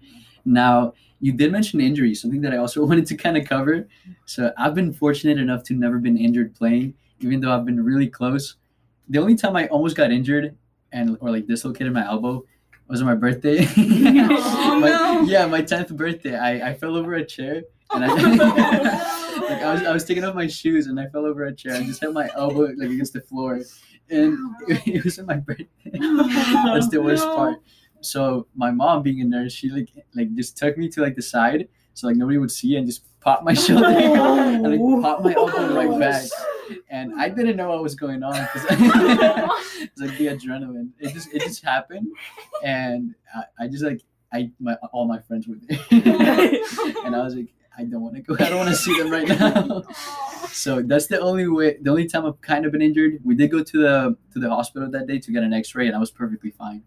[0.45, 3.87] Now, you did mention injuries, something that I also wanted to kind of cover.
[4.25, 8.07] So I've been fortunate enough to never been injured playing, even though I've been really
[8.07, 8.55] close.
[9.09, 10.55] The only time I almost got injured
[10.91, 12.45] and or like dislocated my elbow
[12.87, 13.65] was on my birthday.
[13.77, 15.21] Oh, My- no.
[15.23, 16.35] Yeah, my tenth birthday.
[16.37, 18.07] I, I fell over a chair and I
[19.49, 21.75] like I was I was taking off my shoes and I fell over a chair
[21.75, 23.61] and just hit my elbow like against the floor,
[24.09, 25.67] and it, was in my birthday.
[25.83, 27.59] That's the worst part.
[28.01, 31.21] So my mom, being a nurse, she like like just took me to like the
[31.21, 35.33] side so like nobody would see and just popped my shoulder and like popped my
[35.33, 36.23] elbow right back.
[36.89, 40.89] And I didn't know what was going on because it's like the adrenaline.
[40.99, 42.07] It just it just happened,
[42.63, 44.01] and I, I just like
[44.33, 45.79] I my all my friends were there,
[47.05, 48.35] and I was like I don't want to go.
[48.39, 49.83] I don't want to see them right now.
[50.51, 51.77] So that's the only way.
[51.81, 53.19] The only time I've kind of been injured.
[53.23, 55.95] We did go to the to the hospital that day to get an X-ray, and
[55.95, 56.83] I was perfectly fine.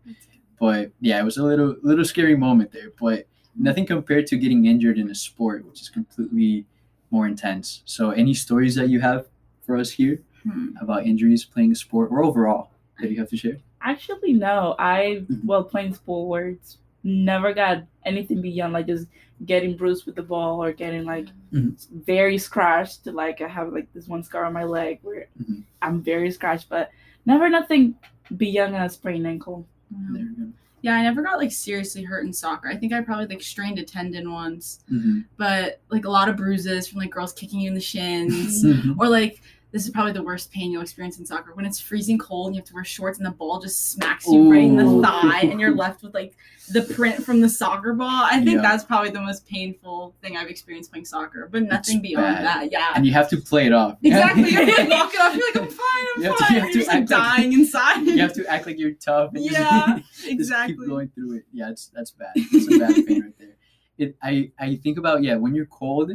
[0.61, 2.91] But yeah, it was a little little scary moment there.
[3.01, 6.67] But nothing compared to getting injured in a sport, which is completely
[7.11, 7.83] more intense.
[7.87, 9.27] So any stories that you have
[9.63, 10.69] for us here Hmm.
[10.81, 12.71] about injuries playing a sport or overall
[13.01, 13.57] that you have to share?
[13.81, 14.77] Actually, no.
[14.79, 15.45] I Mhm.
[15.45, 19.07] well playing sports never got anything beyond like just
[19.45, 21.77] getting bruised with the ball or getting like Mhm.
[22.05, 23.07] very scratched.
[23.07, 25.63] Like I have like this one scar on my leg where Mhm.
[25.83, 26.91] I'm very scratched, but
[27.27, 27.95] never nothing
[28.37, 29.67] beyond a sprained ankle.
[29.91, 30.53] There we go.
[30.83, 32.69] Yeah, I never got like seriously hurt in soccer.
[32.69, 35.25] I think I probably like strained a tendon once, Mhm.
[35.37, 38.65] but like a lot of bruises from like girls kicking you in the shins.
[38.65, 38.97] Mhm.
[38.99, 39.43] or like
[39.77, 42.55] this is probably the worst pain you'll experience in soccer when it's freezing cold and
[42.57, 45.41] you have to wear shorts and the ball just smacks you right in the thigh
[45.43, 46.35] and you're left with like
[46.73, 48.09] the print from the soccer ball.
[48.09, 48.63] I think Yeah.
[48.63, 52.45] that's probably the most painful thing I've experienced playing soccer, but nothing It's beyond bad.
[52.47, 52.73] that.
[52.73, 52.93] Yeah.
[52.95, 53.99] And you have to play it off.
[54.03, 54.49] Exactly.
[54.51, 55.37] You're like walk it off.
[55.37, 56.05] You're like, I'm fine.
[56.17, 56.55] I'm You have to- fine.
[56.55, 58.01] you have you're to just like dying inside.
[58.07, 59.31] you have to act like you're tough.
[59.35, 60.77] And just- Yeah, just exactly.
[60.77, 61.45] keep going through it.
[61.53, 62.31] Yeah, it's that's bad.
[62.37, 63.57] It's a bad pain right there.
[63.99, 66.13] It I I think about yeah when you're cold.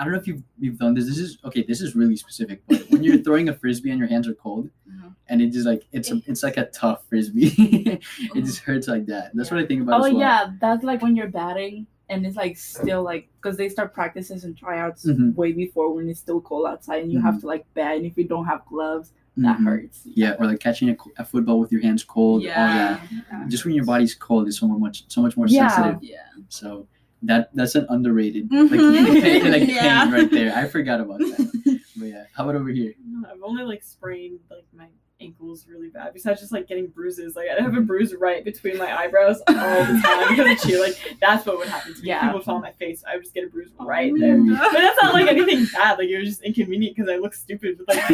[0.00, 1.06] I don't know if you've you've done this.
[1.06, 1.62] This is okay.
[1.62, 2.62] This is really specific.
[2.66, 5.14] But when you're throwing a frisbee and your hands are cold, Mhm.
[5.28, 7.52] and it just like it's a, it's like a tough frisbee.
[8.34, 9.32] it just hurts like that.
[9.34, 10.00] That's what I think about.
[10.00, 10.12] Oh well.
[10.18, 14.44] yeah, that's like when you're batting and it's like still like because they start practices
[14.44, 15.34] and tryouts Mhm.
[15.36, 18.16] way before when it's still cold outside and you have to like bat and if
[18.16, 19.64] you don't have gloves that Mhm.
[19.64, 20.00] hurts.
[20.04, 22.42] Yeah, or like catching a, a football with your hands cold.
[22.42, 22.98] Yeah.
[23.00, 23.48] All that.
[23.48, 25.68] Just when your body's cold it's so much so much more Yeah.
[25.68, 26.02] sensitive.
[26.02, 26.16] Yeah.
[26.48, 26.86] So
[27.22, 28.70] that that's an underrated Mhm.
[29.12, 30.04] like, pain, like Yeah.
[30.04, 30.54] pain right there.
[30.54, 31.80] I forgot about that.
[31.96, 32.94] But yeah, how about over here?
[33.30, 34.86] I've only like sprained like my
[35.20, 36.14] ankles really bad.
[36.14, 39.54] Besides just like getting bruises, like I have a bruise right between my eyebrows all
[39.54, 40.80] the time because of cheer.
[40.80, 42.08] Like that's what would happen to me.
[42.08, 42.20] Yeah.
[42.22, 43.04] People would fall on my face.
[43.06, 44.46] I would just get a bruise Oh, right man.
[44.46, 44.56] there.
[44.58, 45.98] But that's not like anything bad.
[45.98, 48.08] Like it was just inconvenient because I look stupid with like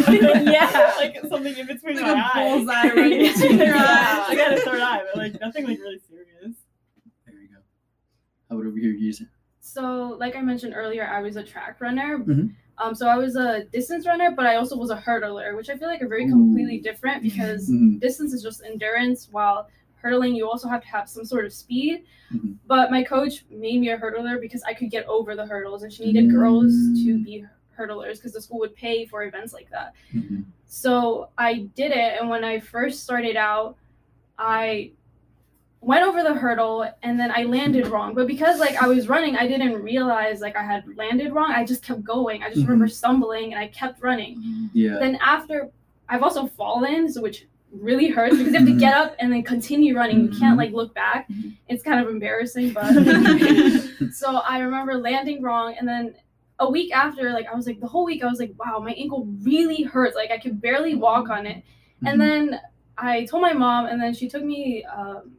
[0.44, 0.92] Yeah.
[0.96, 2.56] like something in between Like my a eyes.
[2.56, 4.30] bullseye right in between your yeah, eyes.
[4.30, 6.15] I got a third eye, but like nothing like really serious.
[8.48, 9.26] How about over here, Yuza?
[9.60, 12.18] So, like I mentioned earlier, I was a track runner.
[12.18, 12.54] Mhm.
[12.78, 15.76] Um, so I was a distance runner, but I also was a hurdler, which I
[15.76, 16.30] feel like are very Ooh.
[16.30, 17.98] completely different because Mhm.
[18.00, 22.04] distance is just endurance, while hurdling you also have to have some sort of speed.
[22.32, 22.56] Mhm.
[22.66, 25.92] But my coach made me a hurdler because I could get over the hurdles, and
[25.92, 26.72] she needed girls
[27.04, 27.24] to Mm.
[27.24, 27.44] be
[27.76, 29.94] hurdlers because the school would pay for events like that.
[30.12, 30.44] Mhm.
[30.66, 33.76] So I did it, and when I first started out,
[34.38, 34.92] I
[35.80, 38.14] went over the hurdle and then I landed wrong.
[38.14, 41.52] But because like I was running, I didn't realize like I had landed wrong.
[41.52, 42.42] I just kept going.
[42.42, 42.68] I just Mhm.
[42.68, 44.70] remember stumbling and I kept running.
[44.72, 44.98] Yeah.
[44.98, 45.70] Then after,
[46.08, 49.42] I've also fallen, so which really hurts because you have to get up and then
[49.42, 50.20] continue running.
[50.22, 51.28] You can't like look back.
[51.28, 51.52] Mhm.
[51.68, 52.86] It's kind of embarrassing, but
[54.12, 56.14] so I remember landing wrong and then
[56.58, 58.92] a week after like I was like the whole week I was like wow my
[58.92, 61.62] ankle really hurts like I could barely walk on it
[62.06, 62.58] and then
[62.96, 65.32] I told my mom and then she took me um,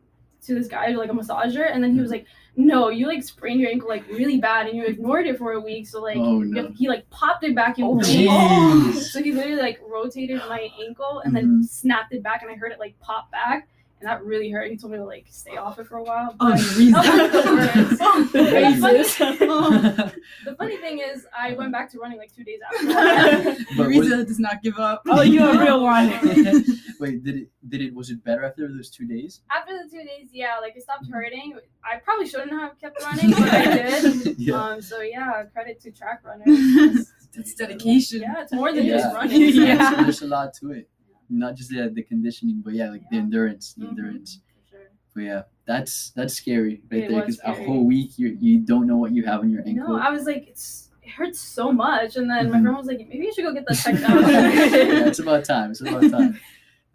[0.47, 3.59] to this guy like a massager and then he was like no you like sprained
[3.59, 6.39] your ankle like really bad and you ignored it for a week so like Oh,
[6.39, 6.69] no.
[6.75, 11.21] he like popped it back in Oh, place so he literally like rotated my ankle
[11.23, 11.35] and Mhm.
[11.35, 13.67] then snapped it back and I heard it like pop back
[13.99, 16.35] and that really hurt he told me to like stay off it for a while
[16.39, 16.59] Oh, but-
[17.99, 20.11] Oh, The the, funny,
[20.45, 22.85] the funny thing is, I went back to running like two days after.
[22.87, 23.57] that.
[23.77, 25.01] But was- Risa does not give up.
[25.07, 26.09] Oh, you're a real one.
[26.99, 29.41] Wait, did it did it was it better after those two days?
[29.51, 31.59] after the two days, yeah, like it stopped hurting.
[31.83, 34.35] I probably shouldn't have kept running, but I did.
[34.37, 34.55] yeah.
[34.55, 37.11] Um, so yeah, credit to track runners.
[37.35, 38.21] That's dedication.
[38.21, 38.97] Yeah, it's more than yeah.
[38.97, 39.41] just running.
[39.53, 39.89] Yeah.
[39.89, 40.89] So there's a lot to it.
[41.29, 44.39] Not just the, the conditioning, but yeah, like the endurance, the Mhm, endurance.
[44.55, 44.87] for sure.
[45.13, 48.87] But yeah, that's that's scary right It there because a whole week you you don't
[48.87, 49.89] know what you have on your ankle.
[49.89, 52.61] No, I was like, it's it hurts so much, and then my Mhm.
[52.63, 55.07] friend was like, maybe you should go get that checked yeah, out.
[55.07, 55.71] it's about time.
[55.71, 56.39] It's about time.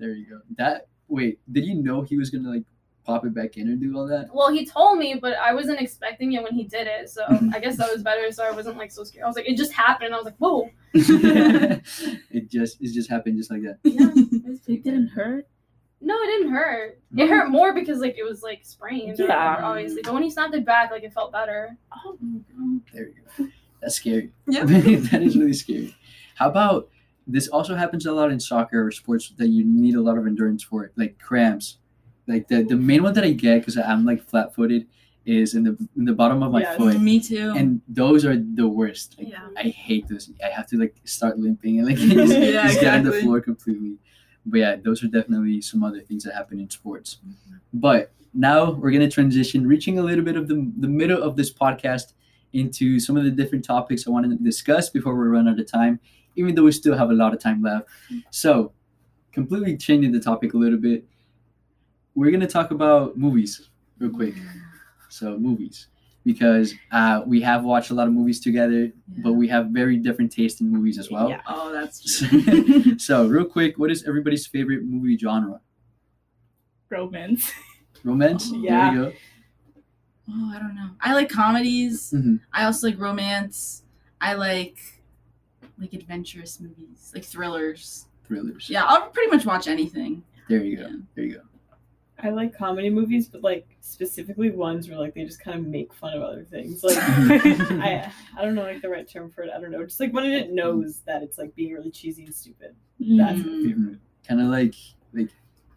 [0.03, 0.41] There you go.
[0.57, 2.65] That wait, did you know he was gonna like
[3.07, 4.31] pop it back in and do all that?
[4.35, 7.25] well, he told me, but I wasn't expecting it when he did it, so.
[7.55, 8.33] I guess that was better.
[8.33, 9.23] So I wasn't like so scared.
[9.23, 10.13] I was like, it just happened.
[10.13, 10.69] I was like, whoa.
[10.95, 13.79] it just it just happened just like that.
[13.85, 15.47] Yeah, it It didn't hurt.
[16.01, 16.99] No, it didn't hurt.
[17.17, 19.21] It hurt more because like it was like sprained.
[19.21, 19.27] Yeah.
[19.27, 20.03] whatever, obviously.
[20.03, 21.77] But when he snapped it back, like it felt better.
[22.05, 22.19] Oh,
[22.93, 23.49] There you go.
[23.81, 24.33] That's scary.
[24.49, 24.65] Yeah.
[24.65, 25.95] that is really scary.
[26.35, 26.89] How about
[27.27, 30.27] this also happens a lot in soccer or sports that you need a lot of
[30.27, 31.79] endurance for it, like cramps.
[32.27, 34.87] Like the, the main one that I get because I'm like flat footed
[35.25, 36.77] is in the in the bottom of my Yes.
[36.77, 37.01] foot.
[37.01, 37.53] Me too.
[37.57, 39.17] And those are the worst.
[39.19, 39.49] Like, yeah.
[39.57, 40.31] I hate those.
[40.45, 43.41] I have to like start limping and like just, Yeah, just get on the floor
[43.41, 43.99] completely.
[44.47, 47.19] But yeah, those are definitely some other things that happen in sports.
[47.27, 47.57] Mm-hmm.
[47.75, 51.53] But now we're gonna transition, reaching a little bit of the the middle of this
[51.53, 52.15] podcast
[52.53, 55.67] into some of the different topics I want to discuss before we run out of
[55.71, 56.01] time.
[56.37, 57.89] Even though we still have a lot of time left,
[58.31, 58.73] so
[59.33, 61.05] completely changing the topic a little bit,
[62.15, 63.69] we're gonna talk about movies
[63.99, 64.35] real quick.
[65.09, 65.89] So movies,
[66.25, 70.33] because uh, we have watched a lot of movies together, but we have very different
[70.33, 71.29] taste in movies as well.
[71.29, 71.41] Yeah.
[71.47, 72.25] Oh, that's
[73.05, 75.61] so real quick, what is everybody's favorite movie genre?
[76.91, 77.51] romance.
[78.05, 78.53] Romance.
[78.55, 78.91] Yeah.
[78.93, 79.17] There you go.
[80.31, 80.91] Oh, I don't know.
[81.01, 82.13] I like comedies.
[82.15, 82.41] Mhm.
[82.53, 83.83] I also like romance.
[84.21, 84.77] I like
[85.83, 88.07] like adventurous movies, like thrillers.
[88.27, 88.71] thrillers.
[88.71, 90.23] Yeah, I'll pretty much watch anything.
[90.49, 90.83] There you go.
[90.85, 90.97] Yeah.
[91.15, 91.41] There you go.
[92.25, 95.93] I like comedy movies, but like specifically ones where like they just kind of make
[95.93, 96.83] fun of other things.
[96.85, 99.51] Like I I don't know like the right term for it.
[99.55, 99.85] I don't know.
[99.85, 102.77] Just like when it knows that it's like being really cheesy and stupid.
[103.01, 103.67] That's my Mm.
[103.69, 103.99] favorite.
[104.27, 104.75] Kind of like
[105.13, 105.31] like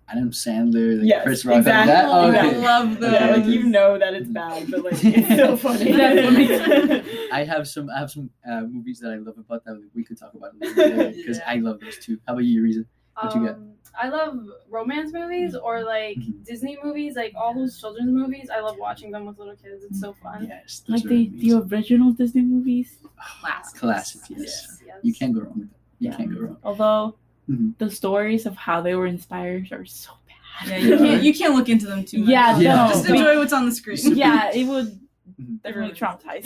[0.07, 1.57] Adam Sandler, like Yes, Chris Rock.
[1.59, 1.93] exactly.
[1.93, 2.05] That?
[2.05, 3.11] Oh, I love those.
[3.13, 5.91] Yeah, like you know that it's bad, but like it's still funny.
[5.93, 7.29] That's funny.
[7.31, 10.19] I have some I have some uh, movies that I love about that we could
[10.19, 11.49] talk about a little bit because Yeah.
[11.51, 12.19] I love those too.
[12.27, 12.85] How about you, Reason?
[13.19, 13.55] What you got?
[13.55, 14.37] Um, I love
[14.69, 16.45] romance movies or like Mhm.
[16.45, 18.49] Disney movies, like all those children's movies.
[18.53, 19.85] I love watching them with little kids.
[19.85, 20.45] It's so fun.
[20.47, 22.97] Yes, like the, the original Disney movies.
[23.41, 23.79] Classics.
[23.79, 24.21] classic.
[24.29, 24.39] Yes.
[24.39, 24.97] Yes, yes.
[25.01, 25.77] you can't go wrong with that.
[25.99, 26.17] You Yeah.
[26.17, 26.57] can't go wrong.
[26.63, 27.15] Although
[27.49, 27.77] Mhm.
[27.77, 30.67] the stories of how they were inspired are so bad.
[30.69, 32.29] Yeah, you can't you can't look into them too much.
[32.29, 32.75] Yeah, Yeah.
[32.75, 32.87] no.
[32.93, 33.97] Just enjoy what's on the screen.
[34.17, 34.99] yeah, it would
[35.41, 35.61] Mhm.
[35.63, 36.45] definitely traumatize.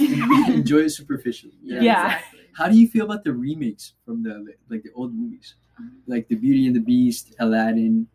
[0.50, 1.54] Enjoy it superficially.
[1.62, 1.82] Yeah.
[1.82, 2.06] Yeah.
[2.06, 2.40] Exactly.
[2.54, 4.34] How do you feel about the remakes from the
[4.70, 5.56] like the old movies,
[6.08, 8.08] like the Beauty and the Beast, Aladdin,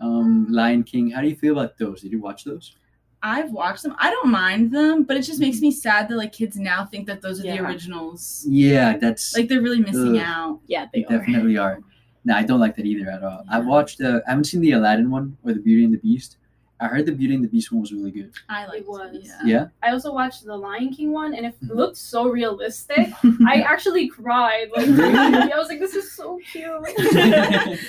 [0.00, 1.10] um, Lion King?
[1.10, 2.02] How do you feel about those?
[2.02, 2.76] Did you watch those?
[3.22, 3.94] I've watched them.
[3.98, 7.06] I don't mind them, but it just makes me sad that like kids now think
[7.06, 8.44] that those are the originals.
[8.48, 10.24] Yeah, that's Like they're really missing Ugh.
[10.26, 10.60] out.
[10.66, 11.18] yeah, they they are.
[11.18, 11.80] definitely are.
[12.26, 13.44] No, I don't like that either at all.
[13.48, 14.00] I've watched.
[14.00, 16.36] Uh, I haven't seen the Aladdin one or the Beauty and the Beast.
[16.78, 18.32] I heard the Beauty and the Beast one was really good.
[18.50, 19.16] I like It was.
[19.22, 19.40] Yeah.
[19.52, 19.66] Yeah.
[19.82, 21.74] I also watched the Lion King one, and it Mhm.
[21.80, 23.08] looked so realistic.
[23.46, 24.68] I actually cried.
[24.76, 24.88] Like
[25.54, 26.70] I was like, "This is so cute."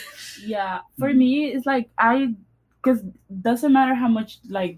[0.45, 2.35] Yeah, for me, it's like I,
[2.81, 3.01] because
[3.41, 4.77] doesn't matter how much like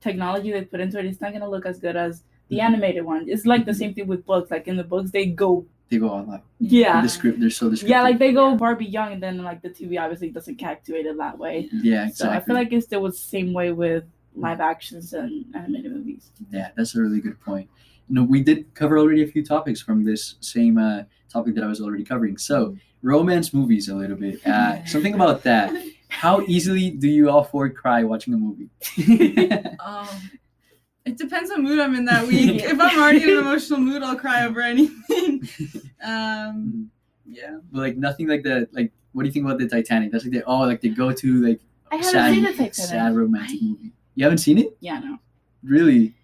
[0.00, 2.62] technology they put into it, it's not gonna look as good as the Mhm.
[2.68, 3.28] animated one.
[3.28, 4.50] It's like the same thing with books.
[4.52, 6.42] Like in the books, they go they go all out.
[6.60, 7.90] yeah, The script, they're so descriptive.
[7.90, 8.58] yeah, like they go Yeah.
[8.58, 11.68] far beyond, and then like the TV obviously doesn't calculate it that way.
[11.72, 12.12] Yeah, exactly.
[12.14, 15.92] So I feel like it's still was the same way with live actions and animated
[15.92, 16.30] movies.
[16.52, 17.68] Yeah, that's a really good point.
[18.08, 21.64] You know, we did cover already a few topics from this same uh, topic that
[21.64, 22.38] I was already covering.
[22.38, 24.44] So, romance movies a little bit.
[24.46, 25.74] Uh, something about that.
[26.08, 28.68] How easily do you all four cry watching a movie?
[29.80, 30.06] Um,
[31.04, 32.62] it depends what mood I'm in that week.
[32.64, 35.48] if I'm already in an emotional mood, I'll cry over anything.
[36.02, 36.90] Um,
[37.26, 37.58] yeah.
[37.70, 38.90] But like nothing like the like.
[39.12, 40.10] What do you think about the Titanic?
[40.10, 41.60] That's like the oh like the go to like
[41.92, 43.92] I sad seen the sad romantic movie.
[44.14, 44.76] You haven't seen it?
[44.80, 45.18] Yeah, no.
[45.62, 46.14] Really?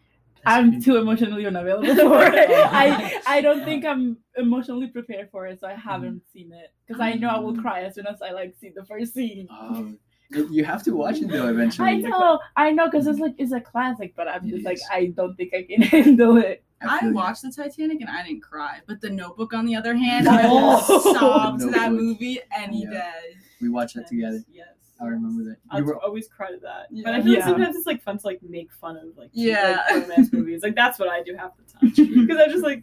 [0.46, 2.50] I'm too emotionally unavailable for it.
[2.50, 7.00] I I don't think I'm emotionally prepared for it, so I haven't seen it because
[7.00, 9.48] I know I will cry as soon as I like see the first scene.
[9.50, 9.92] Oh,
[10.30, 11.88] you have to watch it though eventually.
[11.88, 14.78] I know, I know, because it's like it's a classic, but I'm It just like.
[14.90, 16.62] I don't think I can handle it.
[16.82, 17.14] I feel you.
[17.14, 20.46] watched the Titanic and I didn't cry, but the Notebook, on the other hand, I
[20.50, 21.12] will Oh.
[21.14, 22.90] sob to that movie any Yeah.
[22.90, 23.36] day.
[23.62, 24.40] We watched that together.
[24.52, 24.68] Yes.
[25.00, 25.56] I remember that.
[25.70, 26.86] I You were always cry to that.
[26.90, 27.02] Yeah.
[27.04, 27.46] But I feel like Yeah.
[27.46, 29.84] sometimes it's like fun to like make fun of like cute, Yeah.
[29.90, 30.62] like, romance movies.
[30.62, 31.92] Like that's what I do half the time
[32.26, 32.82] because I'm just like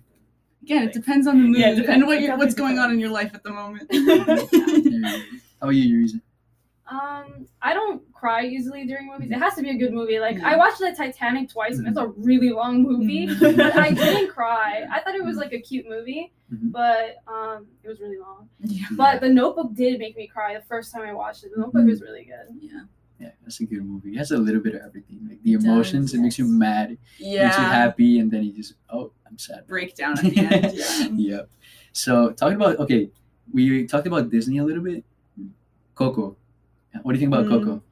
[0.63, 2.05] Again, it depends on the mood Yeah, it and depends.
[2.05, 3.89] what you're, what's going on in your life at the moment.
[3.89, 4.35] There you go.
[5.09, 6.21] How about you, Yuriza?
[6.93, 9.31] Um, I don't cry easily during movies.
[9.31, 10.19] It has to be a good movie.
[10.19, 10.49] Like Yeah.
[10.51, 13.55] I watched the Titanic twice, and it's a really long movie, Mhm.
[13.57, 14.85] but I didn't cry.
[14.91, 16.71] I thought it was like a cute movie, Mhm.
[16.71, 18.47] but um, it was really long.
[18.59, 18.85] yeah.
[18.91, 21.51] But The Notebook did make me cry the first time I watched it.
[21.55, 22.47] The Notebook was really good.
[22.61, 22.81] Yeah.
[23.19, 24.11] Yeah, that's a good movie.
[24.13, 25.19] It has a little bit of everything.
[25.29, 28.43] Like the It does, emotions, it makes you mad, it makes you happy, and then
[28.43, 29.65] you just oh, I'm sad.
[29.65, 31.19] Breakdown at the end.
[31.19, 31.37] Yeah.
[31.37, 31.49] yep.
[31.93, 33.09] So talking about okay,
[33.53, 35.05] we talked about Disney a little bit.
[35.95, 36.35] Coco.
[37.01, 37.49] What do you think about Mm.
[37.65, 37.83] Coco?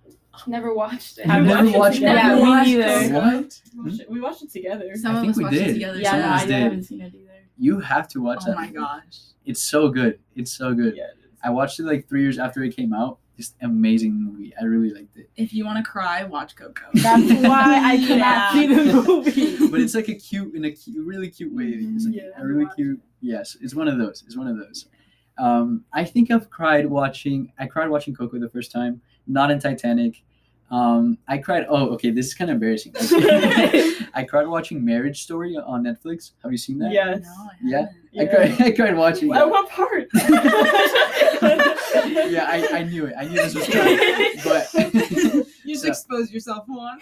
[0.48, 1.28] Never watched it.
[1.30, 2.20] I've never watched it watched together.
[2.22, 2.30] Coco?
[2.30, 3.14] Yeah, me Watched neither.
[3.14, 3.62] What?
[3.76, 4.96] we watched it, we watched it together.
[4.96, 5.68] Some I of think us we watched did.
[5.70, 6.00] it together.
[6.00, 6.62] Yeah, Some of us I did.
[6.64, 7.28] haven't seen it either.
[7.58, 8.56] You have to watch Oh that.
[8.56, 8.78] my movie.
[8.78, 9.18] gosh.
[9.46, 10.20] It's so good.
[10.36, 10.96] It's so good.
[10.96, 11.40] Yeah, it is.
[11.44, 13.18] I watched it like three years after it came out.
[13.38, 14.54] Just amazing movie.
[14.60, 15.30] I really liked it.
[15.36, 16.84] If you want to cry, watch Coco.
[16.94, 18.52] That's why I cannot Yeah.
[18.54, 19.68] see the movie.
[19.72, 21.64] But it's like a cute in a cute, really cute way.
[21.66, 22.30] It's like Yeah.
[22.38, 23.02] a really cute.
[23.20, 24.24] Yes, it's one of those.
[24.26, 24.88] It's one of those.
[25.38, 27.52] Um, I think I've cried watching.
[27.60, 29.02] I cried watching Coco the first time.
[29.28, 30.22] Not in Titanic.
[30.70, 31.65] Um, I cried.
[31.70, 32.12] Oh, okay.
[32.12, 32.94] This is kind of embarrassing.
[34.13, 36.32] I cried watching Marriage Story on Netflix.
[36.44, 36.91] Have you seen that?
[36.94, 37.22] Yes.
[37.24, 37.86] No, I Yeah.
[38.13, 38.20] haven't.
[38.20, 38.62] I cried.
[38.67, 39.34] I cried watching.
[39.34, 39.50] At it.
[39.50, 40.08] what part?
[42.32, 43.15] yeah, I, I knew it.
[43.17, 43.98] I knew this was coming.
[44.44, 44.70] But
[45.63, 47.00] You just So- expose yourself one.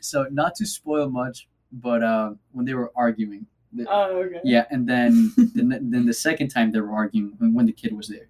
[0.00, 4.40] so not to spoil much, but uh, when they were arguing, the- Oh, okay.
[4.44, 7.96] yeah, and then then, then the second time they were arguing when, when the kid
[7.96, 8.28] was there.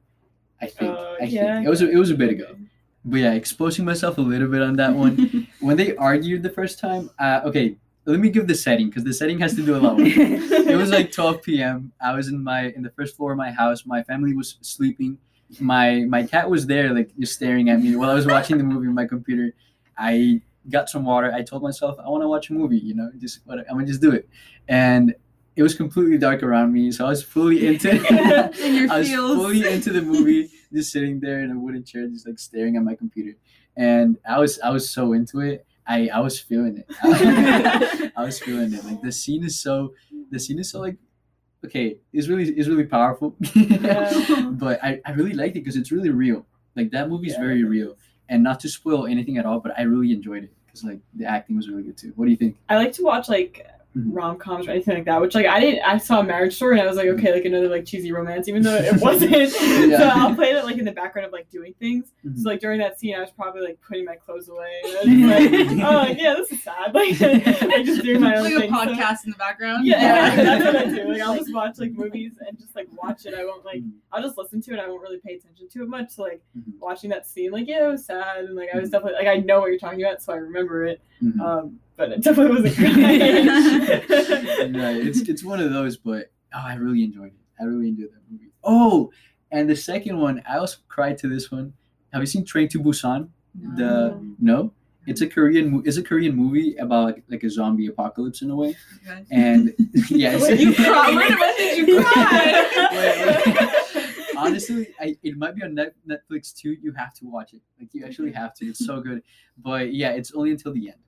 [0.61, 0.91] I think.
[0.91, 1.55] Oh, I yeah.
[1.57, 2.57] think it was a, it was a bit ago.
[3.05, 5.47] But yeah, exposing myself a little bit on that one.
[5.61, 9.13] when they argued the first time, uh, okay, let me give the setting because the
[9.13, 10.69] setting has to do a lot with it.
[10.69, 11.93] It was like 12 p.m.
[12.01, 13.87] I was in my in the first floor of my house.
[13.87, 15.19] My family was sleeping.
[15.61, 18.65] My my cat was there, like just staring at me while I was watching the
[18.65, 19.55] movie on my computer.
[19.97, 21.33] I got some water.
[21.33, 22.79] I told myself I want to watch a movie.
[22.79, 24.29] You know, just what I'm gonna just do it.
[24.69, 25.15] And
[25.59, 27.91] it was completely dark around me, so I was fully into.
[28.67, 29.37] In your I was feels.
[29.37, 30.49] fully into the movie.
[30.73, 33.35] just sitting there in a wooden chair, just like staring at my computer.
[33.77, 35.67] And I was I was so into it.
[35.87, 36.87] I I was feeling it.
[38.17, 38.85] I was feeling it.
[38.85, 39.95] Like the scene is so
[40.31, 40.97] the scene is so like
[41.67, 43.35] okay, it's really it's really powerful.
[43.55, 44.51] Yeah.
[44.53, 46.47] but I, I really liked it because it's really real.
[46.77, 47.41] Like that movie is Yeah.
[47.49, 47.97] very real.
[48.29, 51.25] And not to spoil anything at all, but I really enjoyed it because like the
[51.25, 52.13] acting was really good too.
[52.17, 52.57] What do you think?
[52.69, 53.67] I like to watch like.
[53.95, 55.21] Rom coms or anything like that.
[55.21, 55.83] Which like I didn't.
[55.83, 58.47] I saw a Marriage Story and I was like, okay, like another like cheesy romance,
[58.47, 59.33] even though it wasn't.
[59.33, 59.99] Yeah.
[59.99, 62.13] So I'll play it like in the background of like doing things.
[62.25, 62.39] Mhm.
[62.39, 64.81] So like during that scene, I was probably like putting my clothes away.
[64.85, 66.95] And I was just like, oh like, yeah, this is sad.
[66.95, 68.73] Like I just doing my own like thing.
[68.73, 69.85] a so- podcast in the background.
[69.87, 70.37] Yeah, Yeah.
[70.45, 71.13] that's what I do.
[71.13, 73.35] Like I'll just watch like movies and just like watch it.
[73.35, 74.79] I won't like I'll just listen to it.
[74.81, 76.11] I won't really pay attention to it much.
[76.11, 76.79] So like Mhm.
[76.79, 79.39] watching that scene, like yeah, it was sad, and like I was definitely like I
[79.41, 81.01] know what you're talking about, so I remember it.
[81.23, 81.41] Mhm.
[81.41, 82.97] Um, but it definitely wasn't great.
[84.75, 87.41] yeah, it's it's one of those, but oh, I really enjoyed it.
[87.61, 88.51] I really enjoyed that movie.
[88.65, 89.11] Oh,
[89.51, 91.75] and the second one, I also cried to this one.
[92.13, 93.29] Have you seen Train to Busan?
[93.77, 94.73] The no,
[95.07, 95.71] it's a Korean.
[95.73, 98.77] mo- It's a Korean movie about like, like a zombie apocalypse in a way.
[99.07, 99.25] Okay.
[99.31, 99.75] And
[100.11, 101.15] yeah, Wait, you cried?
[101.17, 102.89] When, when did you cry?
[102.93, 104.05] Wait, wait.
[104.37, 106.77] Honestly, I, it might be on Net, Netflix too.
[106.81, 107.61] You have to watch it.
[107.81, 108.67] Like you actually have to.
[108.67, 109.23] It's so good.
[109.57, 110.99] But yeah, it's only until the end.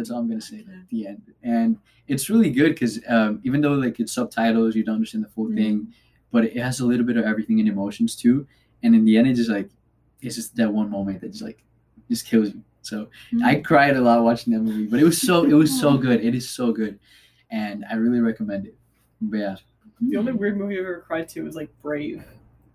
[0.00, 0.60] That's all I'm gonna say.
[0.66, 0.78] Okay.
[0.90, 1.76] The end, and
[2.08, 5.48] it's really good because um, even though like it's subtitles, you don't understand the full
[5.48, 5.54] Mhm.
[5.56, 5.92] thing,
[6.32, 8.46] but it has a little bit of everything and emotions too.
[8.82, 9.68] And in the end, it just like
[10.22, 11.62] it's just that one moment that just like
[12.08, 12.62] just kills you.
[12.80, 13.08] So
[13.44, 16.24] I cried a lot watching that movie, but it was so it was so good.
[16.24, 16.98] It is so good,
[17.50, 18.76] and I really recommend it.
[19.20, 19.56] But yeah,
[20.00, 22.24] the only weird movie I've ever cried to was like Brave,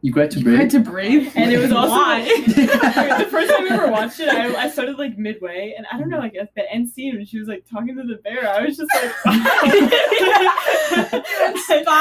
[0.05, 0.57] you cried to You Brave.
[0.59, 1.31] cried to Brave?
[1.35, 2.21] and it was also Why?
[2.47, 4.29] the first time I ever watched it.
[4.29, 7.25] I, I started like midway, and I don't know, like at the end scene when
[7.25, 9.11] she was like talking to the bear, I was just like,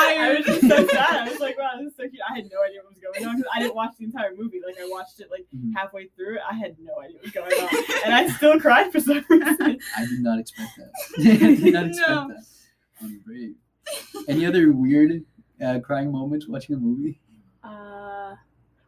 [0.05, 1.17] I was just so sad.
[1.17, 2.21] I was like, wow, this is so cute.
[2.29, 4.61] I had no idea what was going on because I didn't watch the entire movie.
[4.65, 5.73] Like I watched it like Mhm.
[5.75, 6.39] halfway through.
[6.49, 7.69] I had no idea what was going on,
[8.05, 9.79] and I still cried for some reason.
[9.97, 10.91] I did not expect that.
[11.19, 12.29] I did not expect No.
[12.29, 12.45] that.
[13.03, 13.55] On Brave.
[14.29, 15.25] Any other weird
[15.63, 17.21] uh, crying moments watching a movie?
[17.65, 18.37] Uh,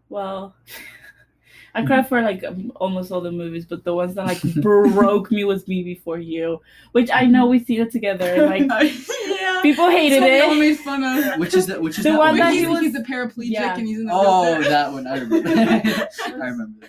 [0.09, 0.55] well,
[1.75, 5.31] I cried for like um, almost all the movies, but the ones that like broke
[5.31, 6.61] me was Me Before You,
[6.93, 8.25] which I know we see it together.
[8.47, 8.93] And, like
[9.29, 9.61] yeah.
[9.63, 10.59] people hated Something all it.
[10.61, 11.39] made fun of.
[11.39, 11.83] Which is that?
[11.83, 12.39] Which is The that one one?
[12.39, 13.77] that he's, he was- he's a paraplegic Yeah.
[13.77, 15.07] and he's in the Oh, that one.
[15.07, 15.49] I remember.
[15.49, 16.13] I remember that.
[16.17, 16.87] terrible movie.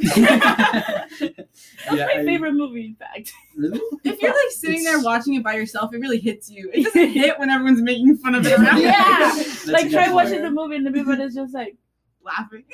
[1.20, 1.20] That's
[1.92, 3.32] Yeah, my I- favorite movie, in fact.
[3.56, 3.80] Really?
[4.04, 6.70] if you're like sitting there watching it by yourself, it really hits you.
[6.72, 8.84] It doesn't hit when everyone's making fun of it around you.
[8.84, 9.42] Yeah.
[9.66, 10.14] Like try point.
[10.14, 11.76] watching the movie and the movie is just like
[12.24, 12.64] laughing.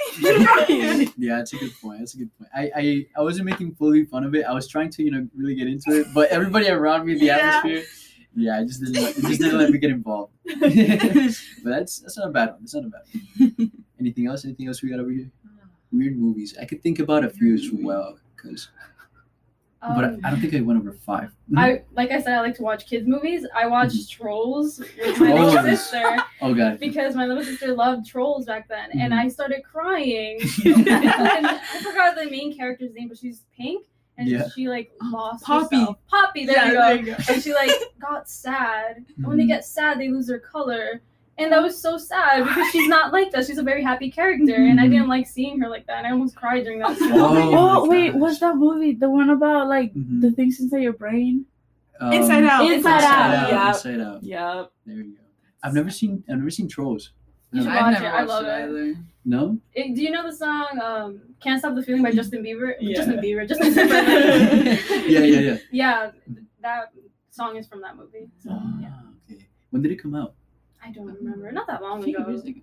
[1.18, 2.00] Yeah, that's a good point.
[2.00, 2.50] That's a good point.
[2.54, 4.44] I, I, I wasn't making fully fun of it.
[4.44, 7.26] I was trying to, you know, really get into it, but everybody around me, the
[7.26, 7.36] Yeah.
[7.58, 7.84] atmosphere,
[8.38, 8.96] yeah, I just didn't.
[8.96, 10.34] It just didn't let me get involved.
[10.44, 10.60] but
[11.64, 12.58] that's that's not a bad one.
[12.60, 13.00] That's not a bad
[13.56, 13.72] one.
[13.98, 14.44] Anything else?
[14.44, 15.30] Anything else we got over here?
[15.92, 16.56] Weird movies.
[16.60, 18.68] I could think about a few as well, because
[19.80, 21.30] but I, Um, I don't think I went over five.
[21.56, 23.46] I like I said, I like to watch kids movies.
[23.54, 26.02] I watched Trolls with my little sister
[26.42, 26.80] oh god.
[26.80, 29.18] because my little sister loved Trolls back then, and Mhm.
[29.18, 30.40] I started crying.
[30.64, 33.86] and I forgot the main character's name, but she's pink,
[34.18, 34.48] and Yeah.
[34.54, 35.76] she like lost Poppy.
[35.76, 35.98] herself.
[36.08, 36.80] Poppy, there yeah, you go.
[36.80, 37.32] there you go.
[37.32, 37.70] and she like
[38.00, 39.04] got sad.
[39.18, 39.48] And when they Mhm.
[39.48, 41.00] get sad, they lose their color.
[41.38, 43.46] And that was so sad because she's not like that.
[43.46, 44.90] She's a very happy character, and I Mhm.
[44.92, 45.98] didn't like seeing her like that.
[45.98, 47.12] And I almost cried during that scene.
[47.12, 48.20] Oh, Oh, wait, gosh.
[48.20, 48.92] what's that movie?
[48.94, 50.22] The one about like Mhm.
[50.22, 51.44] the things inside your brain?
[52.00, 52.70] Um, Inside Out.
[52.70, 53.68] Inside Out, yeah.
[53.68, 54.22] Inside Out.
[54.22, 54.72] Yep.
[54.86, 55.22] There you go.
[55.62, 56.24] I've never seen.
[56.28, 57.12] I've never seen Trolls.
[57.52, 57.74] You should No.
[57.74, 58.18] I've watch never it.
[58.18, 58.68] I love it it.
[58.68, 58.94] either.
[59.24, 59.58] No?
[59.74, 62.74] Eh, Do you know the song um, "Can't Stop the Feeling" by Justin Bieber?
[62.80, 62.96] Yeah.
[62.96, 63.88] Justin Bieber, Justin Bieber.
[65.08, 65.56] yeah, yeah, yeah.
[65.70, 66.10] yeah,
[66.62, 66.92] that
[67.30, 68.28] song is from that movie.
[68.40, 69.46] So yeah, Ah, okay.
[69.70, 70.34] When did it come out?
[70.86, 71.50] I don't remember.
[71.52, 72.28] Not that long ago.
[72.28, 72.60] years ago.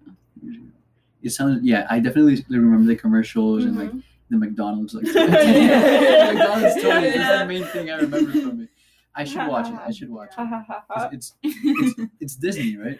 [1.21, 1.63] It sounds.
[1.63, 4.03] Yeah, I definitely remember the commercials and like Mhm.
[4.29, 4.93] the McDonald's.
[4.93, 6.83] Like McDonald's toys.
[6.83, 7.37] That's Yeah.
[7.43, 8.69] the main thing I remember from it.
[9.15, 9.75] I should watch it.
[9.75, 11.13] I should watch it.
[11.13, 12.99] It's, it's it's Disney, right?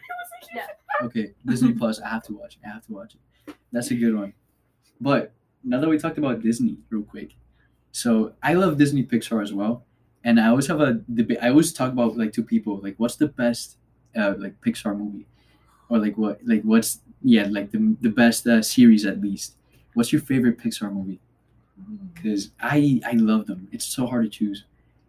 [0.56, 0.68] Yeah.
[1.04, 2.00] Okay, Disney Plus.
[2.00, 2.62] I have to watch it.
[2.68, 3.56] I have to watch it.
[3.72, 4.34] That's a good one.
[5.02, 5.34] But
[5.64, 7.32] now that we talked about Disney, real quick,
[7.92, 9.86] so I love Disney Pixar as well,
[10.24, 11.40] and I always have a debate.
[11.42, 13.78] I always talk about like two people like what's the best
[14.16, 15.26] uh, like Pixar movie,
[15.90, 19.56] or like what like what's yeah like the the best uh, series at least.
[19.94, 21.20] What's your favorite Pixar movie?
[22.14, 23.68] Because I I love them.
[23.72, 24.66] It's so hard to choose.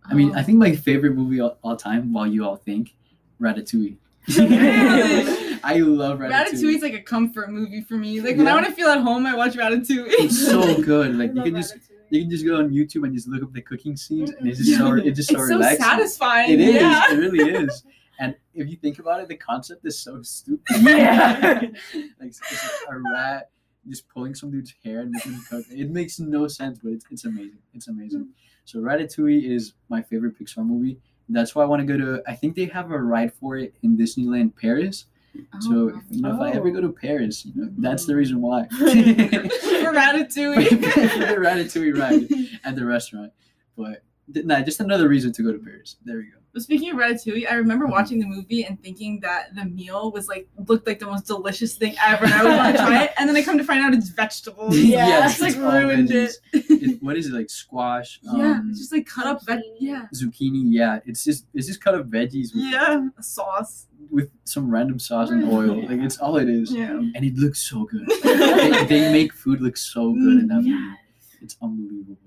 [0.07, 2.95] I mean, I think my favorite movie all, all time, while you all think,
[3.41, 3.97] Ratatouille.
[4.29, 6.31] I love Ratatouille.
[6.31, 8.21] Ratatouille's like a comfort movie for me.
[8.21, 10.07] Like when I want to feel at home, I watch Ratatouille.
[10.09, 11.13] It's so good.
[11.13, 11.77] I Like you can just
[12.11, 14.59] you can just go on YouTube and just look up the cooking scenes, and it's
[14.59, 15.85] just so it's just so it's so relaxing.
[15.85, 16.51] satisfying.
[16.53, 16.75] It is.
[16.75, 17.13] Yeah.
[17.13, 17.83] It really is.
[18.19, 20.61] And if you think about it, the concept is so stupid.
[20.83, 21.61] Yeah.
[22.21, 22.41] like it's
[22.89, 23.51] a rat
[23.89, 25.65] just pulling some dude's hair and making him cook.
[25.71, 27.59] It makes no sense, but it's, it's amazing.
[27.75, 28.29] It's amazing.
[28.65, 30.99] So Ratatouille is my favorite Pixar movie.
[31.29, 32.23] That's why I want to go to.
[32.27, 35.07] I think they have a ride for it in Disneyland Paris.
[35.37, 36.93] Oh, So if, you know, if I ever go to oh.
[36.93, 38.69] Paris, you know, that's the reason why.
[38.69, 40.71] for For Ratatouille.
[40.71, 42.29] the Ratatouille ride
[42.65, 43.33] at the restaurant,
[43.77, 45.97] but nah, just another reason to go to Paris.
[46.05, 46.39] There we go.
[46.55, 47.91] But speaking of Ratatouille, I remember Mhm.
[47.91, 51.75] watching the movie and thinking that the meal was like looked like the most delicious
[51.77, 53.11] thing ever, and I would want to try it.
[53.19, 54.79] And then I come to find out it's vegetables.
[54.95, 56.35] Yeah, Yes, it's like it's all ruined veggies.
[56.53, 56.83] it.
[56.83, 58.21] It- what is it like squash?
[58.37, 59.61] yeah, um, it's just like cut up veg.
[59.81, 60.63] Yeah, zucchini.
[60.67, 63.89] Yeah, it's just it's just cut up veggies with, yeah, a sauce.
[64.11, 65.81] with some random sauce and oil.
[65.89, 66.91] Like it's all it is, Yeah.
[67.15, 68.07] and it looks so good.
[68.23, 70.71] they, they make food look so good in that movie.
[70.71, 71.37] Yes.
[71.43, 72.19] It's unbelievable.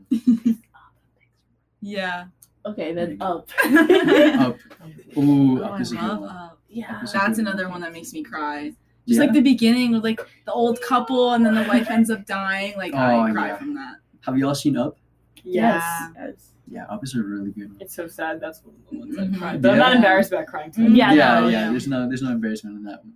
[1.81, 2.25] Yeah.
[2.71, 3.49] Okay, then up.
[3.65, 4.57] Up.
[5.17, 6.29] Ooh, Oh, up is a good one.
[6.29, 6.59] Up.
[6.69, 6.97] yeah.
[6.99, 7.73] That's That's a good another one.
[7.73, 8.69] one that makes me cry.
[9.07, 9.19] Just Yeah.
[9.21, 12.75] like the beginning with like the old couple and then the wife ends up dying.
[12.77, 13.57] Like Oh, I cry yeah.
[13.57, 13.95] from that.
[14.21, 14.97] Have you all seen Up?
[15.43, 15.81] Yes.
[16.15, 16.25] Yeah.
[16.27, 16.33] yes.
[16.69, 17.77] Yeah, Up is a really good one.
[17.79, 18.41] It's so sad.
[18.41, 19.35] That's one of the ones Mhm.
[19.35, 19.61] I cried.
[19.61, 19.95] But I'm not Yeah.
[19.97, 20.71] embarrassed about crying.
[20.71, 20.83] Too.
[20.93, 21.63] Yeah, yeah, no, yeah.
[21.65, 21.69] yeah.
[21.71, 23.13] There's no, there's no embarrassment in that one.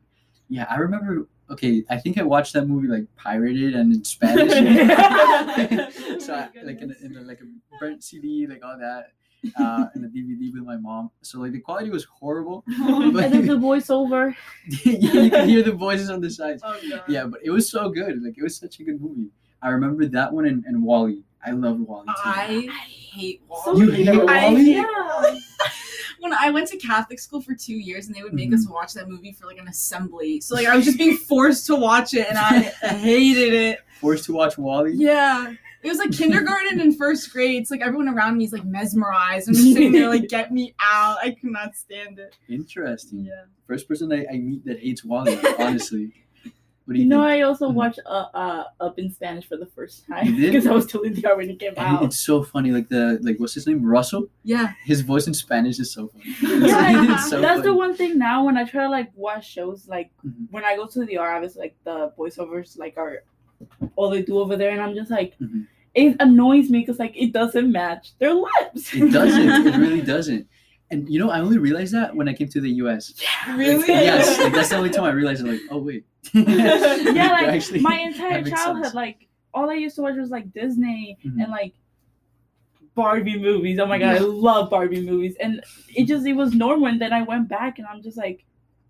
[0.47, 1.27] Yeah, I remember.
[1.49, 4.51] Okay, I think I watched that movie like pirated and in Spanish.
[6.23, 9.11] so I, like in, a, in a, like a burnt CD, like all that,
[9.57, 11.09] uh, and a DVD with my mom.
[11.21, 12.63] So like the quality was horrible.
[12.67, 12.77] But
[13.25, 14.35] And then the voiceover.
[14.85, 16.61] yeah, you can hear the voices on the sides.
[16.65, 17.03] Oh god.
[17.07, 18.21] Yeah, but it was so good.
[18.23, 19.29] Like it was such a good movie.
[19.61, 21.23] I remember that one and, and WALL-E.
[21.45, 22.11] I love WALL-E too.
[22.25, 22.67] I
[23.11, 23.85] hate So WALL-E.
[23.85, 24.75] You hate I- WALL-E?
[24.75, 25.39] Yeah.
[26.21, 28.55] When I went to Catholic school for two years and they would make Mhm.
[28.55, 30.39] us watch that movie for like an assembly.
[30.39, 32.59] So like I was just being forced to watch it and I
[32.97, 33.79] hated it.
[33.99, 34.91] Forced to watch WALL-E.
[34.93, 35.53] Yeah.
[35.83, 37.59] It was like kindergarten and first grade.
[37.61, 39.47] It's like everyone around me is like mesmerized.
[39.47, 41.17] I'm just sitting there like, get me out.
[41.23, 42.35] I cannot stand it.
[42.47, 43.25] Interesting.
[43.25, 43.45] Yeah.
[43.67, 45.39] First person I, I meet that hates WALL-E.
[45.59, 46.13] Honestly.
[46.85, 47.21] What do You you know?
[47.21, 47.75] I also Mhm.
[47.75, 51.37] watched uh, uh Up in Spanish for the first time because I was too DR
[51.37, 52.03] when it came And out.
[52.03, 52.71] it's so funny.
[52.71, 53.83] Like the like what's his name?
[53.85, 54.27] Russell.
[54.43, 54.73] Yeah.
[54.83, 56.35] His voice in Spanish is so funny.
[56.67, 60.09] Yeah, so That's the one thing now when I try to like watch shows like
[60.25, 60.47] Mhm.
[60.49, 63.23] when I go to the R obviously like the voiceovers like are
[63.95, 65.67] all they do over there and I'm just like Mhm.
[65.93, 68.93] it annoys me because like it doesn't match their lips.
[68.95, 69.67] It doesn't.
[69.67, 70.47] It really doesn't.
[70.91, 73.13] And you know, I only realized that when I came to the U.S.
[73.21, 73.87] Yeah, Really?
[73.87, 75.41] yes, like, that's the only time I realized.
[75.43, 76.05] I'm like, oh wait.
[76.33, 76.43] yeah,
[77.31, 78.93] like Actually, my entire childhood, sense.
[78.95, 81.41] like all I used to watch was like Disney Mhm.
[81.43, 81.73] and like
[82.93, 83.79] Barbie movies.
[83.79, 85.63] Oh my god, I love Barbie movies, and
[85.95, 86.87] it just it was normal.
[86.87, 88.43] And then I went back, and I'm just like,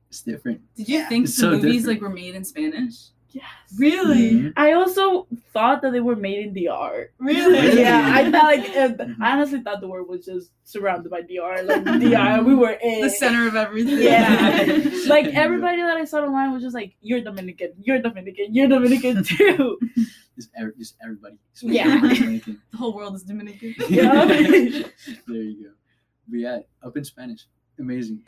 [0.10, 0.62] It's different.
[0.76, 1.88] Did you think It's the so movies different.
[1.88, 2.96] like were made in Spanish?
[3.32, 3.46] Yes.
[3.78, 4.32] Really?
[4.34, 4.54] Mhm.
[4.58, 7.10] I also thought that they were made in the DR.
[7.20, 7.80] Really?
[7.82, 9.16] Yeah, I thought like uh, Mhm.
[9.22, 12.44] I honestly thought the world was just surrounded by DR, like DR.
[12.46, 14.00] We were in The center of everything.
[14.02, 14.90] Yeah.
[15.08, 19.24] like everybody that I saw online was just like, "You're Dominican, you're Dominican, you're Dominican
[19.24, 19.80] too."
[20.36, 21.38] Just, every, just everybody.
[21.62, 22.00] Yeah.
[22.00, 22.62] Dominican.
[22.72, 23.76] The whole world is Dominican.
[23.90, 24.26] Yeah.
[24.26, 25.72] there you go.
[26.30, 27.46] But yeah, up in Spanish.
[27.80, 28.22] Amazing.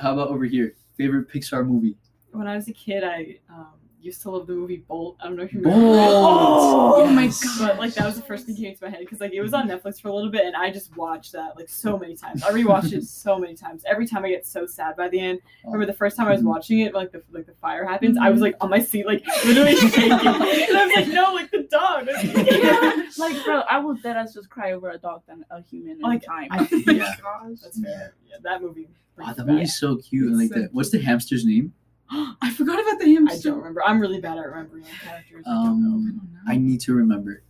[0.00, 0.74] How about over here?
[0.96, 1.96] Favorite Pixar movie?
[2.32, 3.68] When I was a kid, I um,
[4.00, 5.16] used to love the movie Bolt.
[5.20, 5.74] I don't know if you Bolt.
[5.76, 5.98] remember.
[5.98, 6.08] it.
[6.12, 7.58] Oh my god!
[7.58, 9.40] But like that was the first thing that came to my head because like it
[9.40, 12.16] was on Netflix for a little bit and I just watched that like so many
[12.16, 12.42] times.
[12.42, 13.84] I rewatched it so many times.
[13.86, 15.40] Every time I get so sad by the end.
[15.62, 18.16] I remember the first time I was watching it, like the like the fire happens,
[18.20, 20.10] I was like on my seat, like literally shaking.
[20.12, 22.08] and I was like, no, like the dog.
[22.34, 22.98] yeah.
[23.18, 26.00] Like, bro, I will dead as just cry over a dog than a human in
[26.00, 26.48] Like, time.
[26.50, 27.14] I, Yeah.
[27.62, 28.14] That's fair.
[28.26, 28.88] Yeah, that movie.
[29.18, 30.28] Wow, that movie's so cute.
[30.28, 31.74] And like, It's so the, what's the hamster's name?
[32.42, 33.82] I forgot about the I don't remember.
[33.84, 35.44] I'm really bad at remembering characters.
[35.46, 36.52] I don't Um, know.
[36.52, 37.42] I need to remember.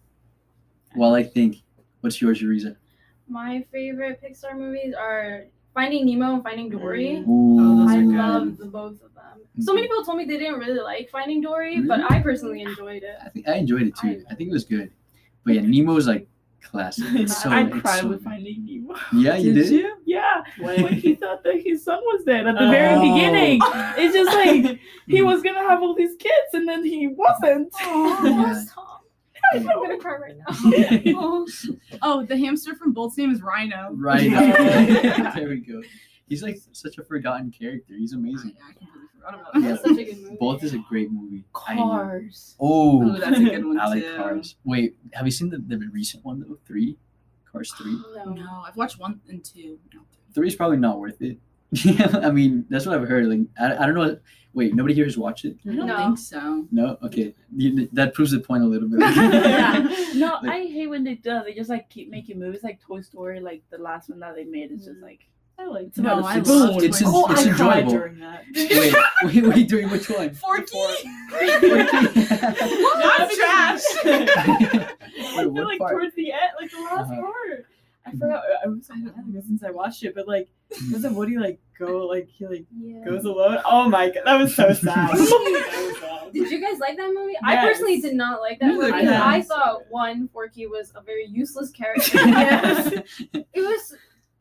[0.95, 1.63] While I think,
[2.01, 2.77] what's yours, Yuriza?
[3.29, 5.45] My favorite Pixar movies are
[5.75, 7.25] Finding Nemo and Finding Dory.
[7.27, 7.57] Ooh,
[7.87, 8.15] those I are good.
[8.17, 9.41] love the both of them.
[9.61, 13.03] So many people told me they didn't really like Finding Dory, but I personally enjoyed
[13.03, 13.17] it.
[13.25, 14.23] I think I enjoyed it too.
[14.29, 14.91] I- I think it was good.
[15.45, 16.29] But yeah, Nemo is like
[16.63, 17.05] classic.
[17.13, 17.51] It's so.
[17.51, 18.23] I it's cried so with.
[18.25, 18.95] Finding Nemo.
[19.13, 19.69] Yeah, you did.
[19.69, 19.97] you?
[20.05, 23.01] Yeah, When- when he thought that his son was dead at the very Oh.
[23.01, 23.61] beginning.
[23.99, 27.73] It's just like he was gonna have all these kids, and then he wasn't.
[27.81, 28.65] Oh, yeah.
[28.75, 28.87] Tom.
[29.55, 31.15] I'm gonna cry right now.
[31.19, 31.47] oh.
[32.03, 33.91] oh, the hamster from Bolt's name is Rhino.
[33.93, 34.41] Rhino.
[35.35, 35.83] There we go.
[36.29, 37.95] He's like such a forgotten character.
[37.95, 38.55] He's oh, I, amazing.
[38.65, 39.63] I completely forgot about that.
[39.63, 40.37] That's such a good movie.
[40.39, 41.45] Bolt is a great movie.
[41.67, 41.83] I know.
[41.89, 42.57] Cars.
[42.61, 44.17] Oh, Oh, that's a good one I like too.
[44.17, 44.57] Cars.
[44.65, 46.59] Wait, have you seen the, the recent one though?
[46.67, 46.97] Three,
[47.51, 47.99] Cars three.
[48.17, 48.25] No.
[48.33, 49.79] No, I've watched one and two.
[49.95, 50.01] No.
[50.35, 51.39] Three is probably not worth it.
[51.73, 53.27] Yeah, I mean, that's what I've heard.
[53.27, 54.19] Like, I, I don't know.
[54.55, 55.57] Wait, nobody here has watched it.
[55.67, 55.97] I don't No.
[55.97, 56.67] think so.
[56.71, 56.99] No.
[57.03, 59.01] Okay, you, that proves the point a little bit.
[59.01, 59.89] Yeah.
[60.15, 61.41] No, Like- I hate when they do.
[61.43, 63.41] They just like keep making movies like Toy Story.
[63.41, 65.03] Like the last one that they made is just mm.
[65.03, 65.21] like
[65.63, 66.85] I like It's No, about I a It's, love spoon.
[66.85, 67.91] it's, Toy Oh, it's I cried enjoyable.
[67.93, 68.45] during that.
[69.25, 70.35] Wait, wait, wait, during which one?
[70.35, 70.79] Forky.
[71.93, 73.81] Not trash.
[74.05, 74.29] Wait,
[75.39, 75.93] I what feel like part?
[75.93, 77.21] towards the end, like the last Uh-huh.
[77.23, 77.67] part.
[78.05, 78.43] I forgot.
[78.65, 80.49] I was so mad ago since I watched it, but like,
[80.91, 83.05] doesn't Woody like go like he like Yeah.
[83.05, 83.59] goes alone?
[83.65, 85.13] Oh my god, that was so sad.
[85.13, 86.33] was sad.
[86.33, 87.35] Did you guys like that movie?
[87.45, 88.89] I personally did not like that movie.
[89.03, 89.23] Yes.
[89.23, 92.19] I thought one Forky was a very useless character.
[92.19, 92.93] Yes.
[93.33, 93.95] it was.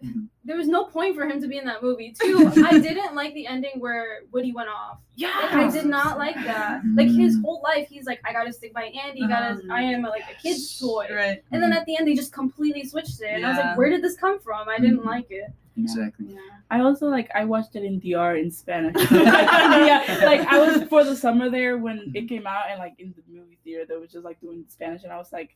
[0.04, 0.28] Mhm.
[0.44, 2.14] There was no point for him to be in that movie.
[2.20, 4.98] Two, I didn't like the ending where Woody went off.
[5.16, 5.30] Yeah.
[5.42, 6.82] Like, I did not like that.
[6.96, 9.22] Like his whole life, he's like, I gotta stick by Andy.
[9.28, 11.08] Gotta, Um, I am like a kid's toy.
[11.12, 11.44] Right.
[11.52, 13.28] And then at the end, they just completely switched it.
[13.30, 14.68] And I was like, where did this come from?
[14.68, 15.06] I didn't Mhm.
[15.06, 15.52] like it.
[15.78, 16.28] Exactly.
[16.30, 16.40] Yeah.
[16.70, 18.96] I also like I watched it in DR in Spanish.
[19.12, 23.14] yeah, like I was for the summer there when it came out, and like in
[23.16, 25.56] the movie theater, they was just like doing Spanish, and I was like,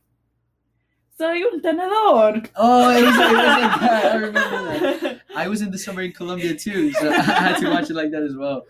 [1.18, 4.12] "Soy un tenedor." Oh, it was, it was like that.
[4.12, 5.20] I remember that.
[5.36, 8.10] I was in the summer in Colombia too, so I had to watch it like
[8.12, 8.66] that as well.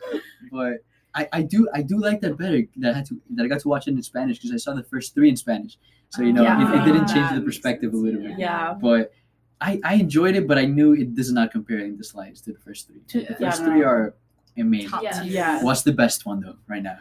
[0.51, 0.85] But
[1.15, 3.61] I, I do I do like that better that I had to that I got
[3.61, 5.79] to watch it in Spanish because I saw the first three in Spanish.
[6.11, 8.39] So you know ah, it, it didn't change the perspective a little bit.
[8.39, 8.75] Yeah.
[8.81, 9.13] But
[9.61, 12.53] I, I enjoyed it, but I knew it does not compare in the slides to
[12.53, 13.01] the first three.
[13.09, 13.67] To- The Yeah, first no.
[13.69, 14.15] three are
[14.59, 14.91] amazing.
[14.91, 15.23] Top Yeah.
[15.23, 15.33] tier.
[15.33, 15.63] Yeah.
[15.65, 16.99] What's the best one though right now?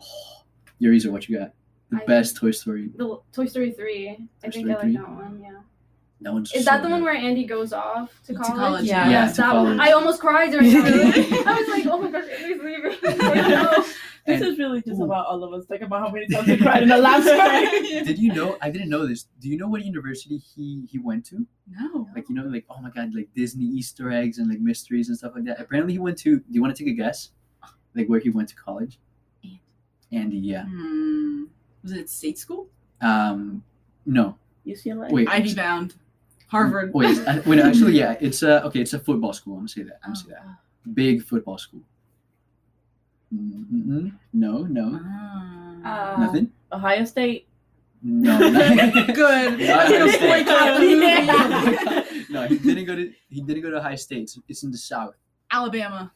[0.00, 0.44] Oh,
[0.80, 1.50] Yuriza, what you got?
[1.90, 2.90] The I- best Toy Story.
[2.96, 4.08] The Toy Story 3.
[4.10, 4.16] I
[4.50, 4.92] think Story I like 3?
[4.96, 5.50] that one, yeah.
[6.22, 8.56] That one's Is so that the one where Andy goes off to To college?
[8.58, 9.04] college, Yeah.
[9.04, 9.78] Yeah, Yes, to that one.
[9.80, 10.84] I almost cried during that.
[11.46, 12.96] I was like, oh my gosh, Andy's leaving.
[13.02, 13.84] Like, no.
[14.26, 15.04] This And- is really just Ooh.
[15.04, 15.66] about all of us.
[15.66, 18.02] Think about how many times we cried in the last story.
[18.02, 18.58] Did you know?
[18.60, 19.28] I didn't know this.
[19.40, 21.46] Do you know what university he he went to?
[21.70, 22.08] No.
[22.12, 25.16] Like you know, like oh my god, like Disney Easter eggs and like mysteries and
[25.16, 25.60] stuff like that.
[25.60, 26.40] Apparently, he went to.
[26.40, 27.30] Do you want to take a guess?
[27.94, 28.98] Like where he went to college?
[29.44, 29.60] Andy.
[30.10, 30.64] Andy, yeah.
[30.64, 31.44] Hmm.
[31.86, 32.66] Was it state school?
[33.00, 33.62] Um,
[34.06, 34.36] no.
[34.66, 35.08] UCLA.
[35.12, 35.28] Wait.
[35.28, 35.94] Ivy bound.
[36.48, 36.92] Harvard.
[36.92, 37.60] Wait, uh, wait.
[37.60, 38.16] Actually, yeah.
[38.20, 38.80] It's a okay.
[38.80, 39.54] It's a football school.
[39.54, 40.00] I'm gonna say that.
[40.02, 40.42] I'm gonna say that.
[40.44, 40.56] Oh.
[40.94, 41.82] Big football school.
[43.32, 44.12] Mm-mm.
[44.32, 45.00] No, no,
[45.84, 46.14] Ah.
[46.14, 46.50] Uh, nothing.
[46.72, 47.46] Ohio State.
[48.02, 48.36] No.
[48.40, 49.60] Good.
[49.60, 50.46] Not Ohio State.
[50.46, 52.04] Yeah.
[52.30, 53.12] no, he didn't go to.
[53.30, 54.22] He didn't go to Ohio State.
[54.22, 55.14] It's, it's in the South.
[55.52, 56.10] Alabama.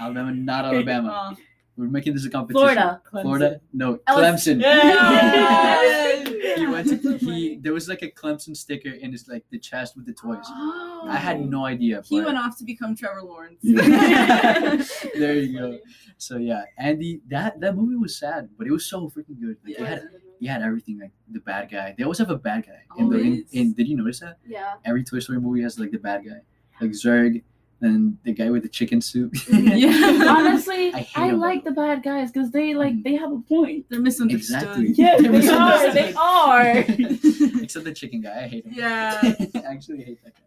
[0.00, 1.36] Alabama, not Alabama.
[1.78, 2.58] We're making this a competition.
[2.74, 3.00] Florida.
[3.10, 3.60] Florida?
[3.72, 4.60] No, Ellis- Clemson.
[4.60, 6.28] Yes.
[6.58, 9.96] he went to he there was like a Clemson sticker in his like the chest
[9.96, 10.44] with the toys.
[10.48, 11.04] Oh.
[11.08, 12.02] I had no idea.
[12.04, 13.60] He but- went off to become Trevor Lawrence.
[13.62, 15.78] there you go.
[16.16, 19.56] So yeah, Andy, that that movie was sad, but it was so freaking good.
[19.64, 19.82] Like, Yeah.
[19.84, 20.02] it had
[20.40, 21.94] it had everything like the bad guy.
[21.96, 22.82] They always have a bad guy.
[22.96, 23.44] In the in, Always.
[23.52, 24.38] in did you notice that?
[24.46, 24.74] Yeah.
[24.84, 26.40] Every Toy Story movie has like the bad guy.
[26.80, 27.42] Like Zurg,
[27.80, 29.32] then the guy with the chicken soup.
[29.52, 30.24] yeah.
[30.28, 33.38] Honestly, I I, hate 'em, like the bad guys because they like they have a
[33.40, 33.86] point.
[33.88, 34.56] They're misunderstood.
[34.56, 34.92] Exactly.
[34.92, 35.92] Yeah, They're they are.
[35.92, 36.70] They are.
[37.62, 38.44] Except the chicken guy.
[38.44, 38.72] I hate him.
[38.74, 39.20] Yeah.
[39.22, 40.42] I actually hate that guy.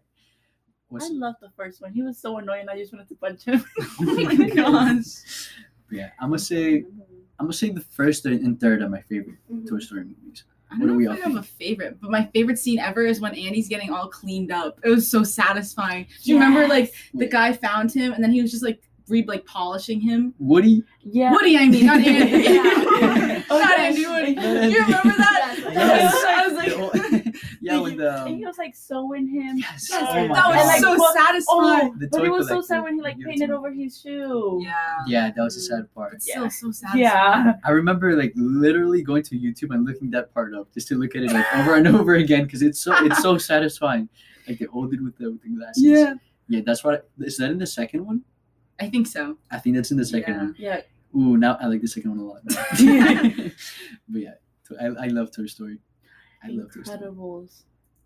[0.90, 1.94] What's, I love the first one.
[1.94, 2.68] He was so annoying.
[2.70, 3.64] I just wanted to punch him.
[3.80, 5.50] oh my gosh.
[5.90, 6.84] yeah, I'm gonna say
[7.40, 9.70] I'm gonna say the first and third are my favorite Mhm.
[9.70, 10.44] Toy Story movies.
[10.72, 13.06] I don't know we if all I have a favorite, but my favorite scene ever
[13.06, 14.80] is when Andy's getting all cleaned up.
[14.84, 16.06] It was so satisfying.
[16.24, 19.24] Do you remember like the guy found him and then he was just like re
[19.28, 20.34] like polishing him?
[20.40, 20.84] Woody?
[21.04, 21.32] Yeah.
[21.34, 22.44] Woody, I mean, not Andy.
[22.50, 23.44] Yeah.
[23.50, 23.80] Oh, not yes.
[23.98, 24.34] Andy, Woody.
[24.42, 24.72] Yes.
[24.72, 25.56] You remember that?
[25.58, 25.74] Yes.
[25.74, 26.24] Yes.
[26.26, 26.94] I was like, old-
[27.74, 29.58] yeah, with the And he um, was like sewing him.
[29.58, 31.92] yes, Yes, oh my that was like, so what- satisfying.
[31.94, 34.60] Oh, The but it was so sad when he like painted to over his shoe.
[34.64, 34.96] Yeah.
[35.08, 36.14] yeah, that was the sad part.
[36.16, 36.48] It's Yeah.
[36.48, 36.98] still so sad.
[36.98, 37.54] Yeah.
[37.64, 41.16] I remember like literally going to YouTube and looking that part up just to look
[41.16, 44.10] at it like over and over again because it's so it's so satisfying.
[44.48, 45.84] Like they old dude with the with the glasses.
[45.84, 46.14] Yeah.
[46.48, 46.62] yeah.
[46.66, 47.10] That's what.
[47.20, 48.24] Is that in the second one?
[48.80, 49.38] I think so.
[49.52, 50.40] I think that's in the second Yeah.
[50.42, 50.56] one.
[50.58, 50.82] Yeah.
[51.16, 52.42] Ooh, now I like the second one a lot.
[54.10, 54.32] but yeah,
[54.80, 55.78] I, I love Toy Story.
[56.44, 57.64] I loved Incredibles.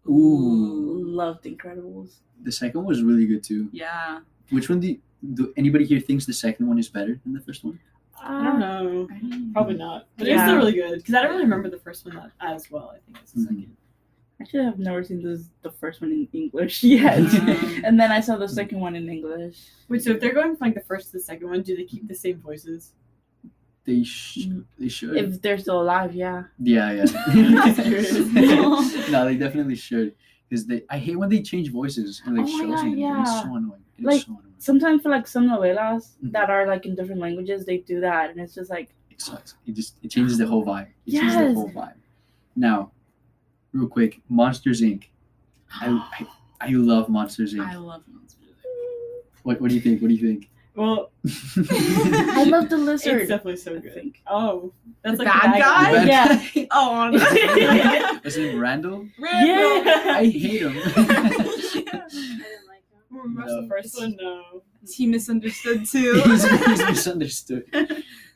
[0.07, 2.17] Ooh, Loved Incredibles.
[2.43, 3.69] the second one was really good too.
[3.71, 4.19] Yeah.
[4.51, 4.99] Which one do, you,
[5.33, 7.79] do anybody here thinks the second one is better than the first one?
[8.21, 9.07] I don't know.
[9.53, 10.07] Probably not.
[10.17, 12.69] But it's still really good because I don't really remember the first one that, as
[12.71, 12.93] well.
[12.95, 13.43] I think it's the Mhm.
[13.45, 13.77] second.
[14.41, 17.19] Actually, I've never seen this the first one in English yet.
[17.19, 19.57] Um, and then I saw the second one in English.
[19.89, 21.86] Wait, so if they're going from like the first to the second one, do they
[21.86, 22.93] keep the same voices?
[23.86, 24.47] They sh-
[24.79, 25.15] they should.
[25.15, 26.43] If they're still alive, yeah.
[26.59, 27.05] yeah, yeah.
[29.11, 30.15] No, they definitely should.
[30.49, 33.21] Because they, I hate when they change voices and like Oh shows God, and yeah.
[33.21, 33.83] It's so annoying.
[33.97, 34.41] It's Like- so annoying.
[34.57, 36.31] Sometimes for like some novelas Mhm.
[36.31, 39.55] that are like in different languages, they do that, and it's just like It sucks.
[39.67, 40.88] It just it changes the whole vibe.
[41.05, 41.93] It changes the whole vibe.
[42.55, 42.91] Now,
[43.73, 45.03] real quick, Monsters Inc.
[45.69, 45.88] I
[46.19, 46.27] I,
[46.61, 47.67] I love Monsters Inc.
[47.67, 48.39] I love monsters.
[48.65, 49.43] Inc.
[49.43, 50.01] What what do you think?
[50.01, 50.49] What do you think?
[50.76, 53.21] Well, I love the lizard.
[53.21, 53.93] it's definitely so I good.
[53.93, 54.21] think.
[54.28, 54.73] Oh,
[55.03, 55.91] that's The like bad guy?
[56.01, 56.65] The bad Yeah.
[56.71, 57.39] Oh, honestly.
[58.26, 59.07] Is it Randall?
[59.17, 60.03] Yeah.
[60.17, 60.78] I hate him.
[60.78, 60.89] I
[61.73, 61.88] didn't
[62.67, 63.01] like him.
[63.09, 63.61] Remember No.
[63.61, 64.17] the first one?
[64.19, 64.63] No.
[64.93, 66.21] He misunderstood too.
[66.26, 67.63] he's, he's misunderstood.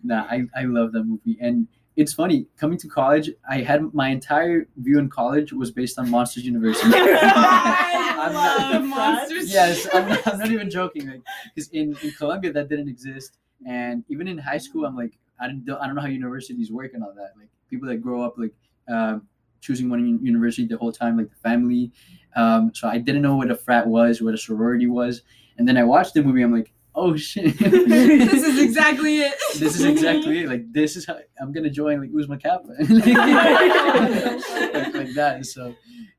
[0.04, 1.38] Nah, I, I love that movie.
[1.42, 1.68] And
[2.02, 6.10] it's funny, coming to college, I had my entire view in college was based on
[6.10, 6.90] Monsters University.
[6.94, 9.52] I I'm not- love monsters.
[9.52, 11.08] yes, I'm not, I'm not even joking.
[11.10, 11.22] Like,
[11.54, 13.38] because in, in Colombia, that didn't exist.
[13.68, 16.92] And even in high school, I'm like, I don't, I don't know how universities work
[16.94, 17.32] and all that.
[17.38, 18.54] Like, people that grow up, like,
[18.88, 19.28] um,
[19.62, 21.92] choosing one university the whole time, like the family.
[22.36, 25.24] Um, so I didn't know what a frat was, what a sorority was.
[25.58, 26.72] And then I watched the movie, I'm like,
[27.02, 27.58] oh shit.
[27.60, 29.34] this is exactly it.
[29.58, 30.50] this is exactly it.
[30.50, 32.68] Like this is how I'm gonna join like Oozma Kappa,
[33.54, 35.46] like, like that.
[35.46, 35.76] So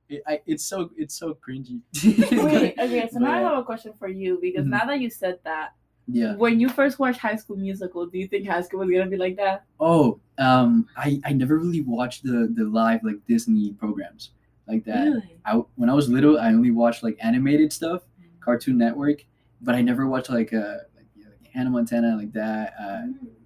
[0.08, 1.80] it, I, it's so it's so cringy.
[2.04, 4.70] Wait, okay, so now I have a question for you because Mhm.
[4.70, 5.70] now that you said that,
[6.08, 6.34] yeah.
[6.36, 9.16] when you first watched High School Musical, do you think High School was gonna be
[9.16, 9.64] like that?
[9.78, 14.32] Oh, um, I I never really watched the the live like Disney programs
[14.66, 15.04] like that.
[15.04, 15.36] Really?
[15.44, 18.02] I when I was little, I only watched like animated stuff,
[18.40, 19.24] Cartoon Network,
[19.62, 20.58] but I never watched like uh
[20.96, 22.74] like, yeah, like Hannah Montana like that.
[22.80, 23.02] Uh,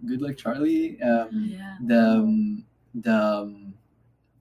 [0.06, 1.00] Good Luck Charlie.
[1.02, 1.76] Um, Yeah.
[1.84, 3.74] the um, the um,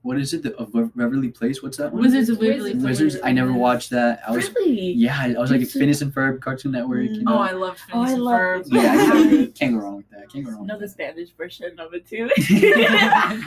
[0.02, 0.42] what is it?
[0.42, 1.62] The of Beverly Place.
[1.62, 2.02] What's that one?
[2.02, 3.00] Wizards of Waverly Place.
[3.00, 3.16] Wizards.
[3.24, 4.20] I never watched that.
[4.28, 4.92] I was really?
[4.92, 5.18] yeah.
[5.18, 7.04] I was like It's a- Phineas and Ferb, Cartoon Network.
[7.08, 7.22] You Mm.
[7.22, 7.34] know?
[7.38, 8.64] Oh, I love Oh, I Phineas and love Ferb.
[8.70, 10.28] yeah, can't go wrong with that.
[10.30, 10.66] Can't go wrong.
[10.66, 12.28] know the Spanish version of it too.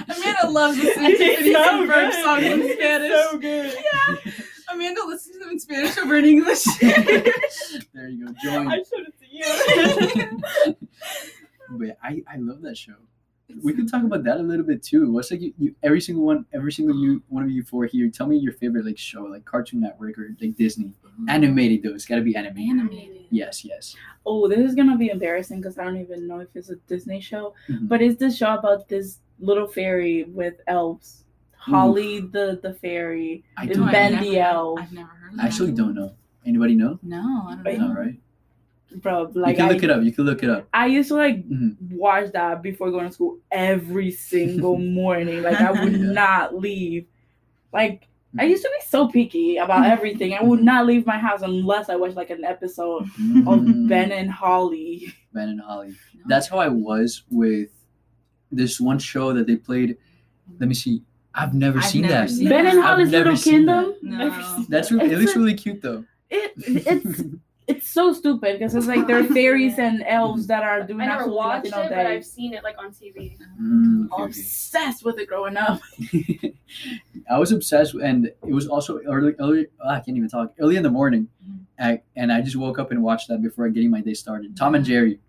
[0.10, 2.24] Amanda loves listening to Phineas so and Ferb good.
[2.24, 3.12] songs in It's Spanish.
[3.12, 3.76] so good.
[3.94, 4.32] Yeah.
[4.74, 6.66] Amanda listens to them in Spanish over in English.
[8.44, 8.64] there you go.
[8.64, 8.68] Join.
[8.72, 9.16] I showed it
[10.66, 10.78] to you.
[11.70, 12.94] But I, I love that show.
[13.64, 15.12] We could talk about that a little bit too.
[15.12, 18.10] What's like you, you every single one, every single you one of you four here.
[18.10, 20.94] Tell me your favorite like show, like Cartoon Network or like Disney
[21.28, 21.94] animated though.
[21.94, 22.70] It's got to be animated.
[22.80, 23.26] Animated.
[23.32, 23.96] Yes, yes.
[24.26, 27.20] oh, this is gonna be embarrassing because I don't even know if it's a Disney
[27.20, 27.54] show.
[27.70, 27.88] Mhm.
[27.90, 31.26] But it's this show about this little fairy with elves.
[31.58, 33.44] Holly the the fairy.
[33.58, 33.84] I don't.
[33.84, 34.80] I've Ben never- the elf.
[34.82, 36.14] I've never heard of I actually don't know.
[36.46, 36.98] Anybody know?
[37.04, 37.88] No, I don't know.
[37.90, 38.18] All right.
[38.96, 40.04] Bro, Like You like can I, look it up.
[40.04, 40.68] You can look it up.
[40.74, 41.76] I used to like Mhm.
[41.92, 45.44] watch that before going to school every single morning.
[45.44, 46.12] Like I would Yeah.
[46.12, 47.06] not leave.
[47.74, 48.08] Like
[48.38, 48.52] I mm-hmm.
[48.52, 49.92] used to be so picky about mm-hmm.
[49.92, 50.34] everything.
[50.34, 50.66] I would mm-hmm.
[50.66, 53.04] not leave my house unless I watched like an episode
[53.48, 53.88] of.
[53.88, 55.14] Ben and Holly.
[55.34, 55.90] Ben and Holly.
[56.16, 56.24] No.
[56.28, 57.70] That's how I was with
[58.52, 59.98] this one show that they played.
[60.60, 61.04] Let me see.
[61.34, 62.30] I've never I've seen never that.
[62.30, 63.96] seen Ben and I've Holly's never Little seen Kingdom.
[64.02, 64.66] No.
[64.70, 66.04] That's re- it looks a- really cute though.
[66.30, 67.22] It it's
[67.68, 71.18] it's so stupid because it's like there are fairies and elves that are doing I
[71.18, 71.94] never watched it, but.
[71.94, 73.38] I've seen it like on TV.
[73.62, 74.24] Mm, okay, okay.
[74.24, 75.82] Obsessed with it growing up.
[77.30, 79.34] I was obsessed, and it was also early.
[79.40, 80.54] early oh, I can't even talk.
[80.60, 81.64] Early in the morning, Mm-hmm.
[81.80, 84.58] I, and I just woke up and watched that before getting my day started.
[84.58, 85.20] Tom and Jerry.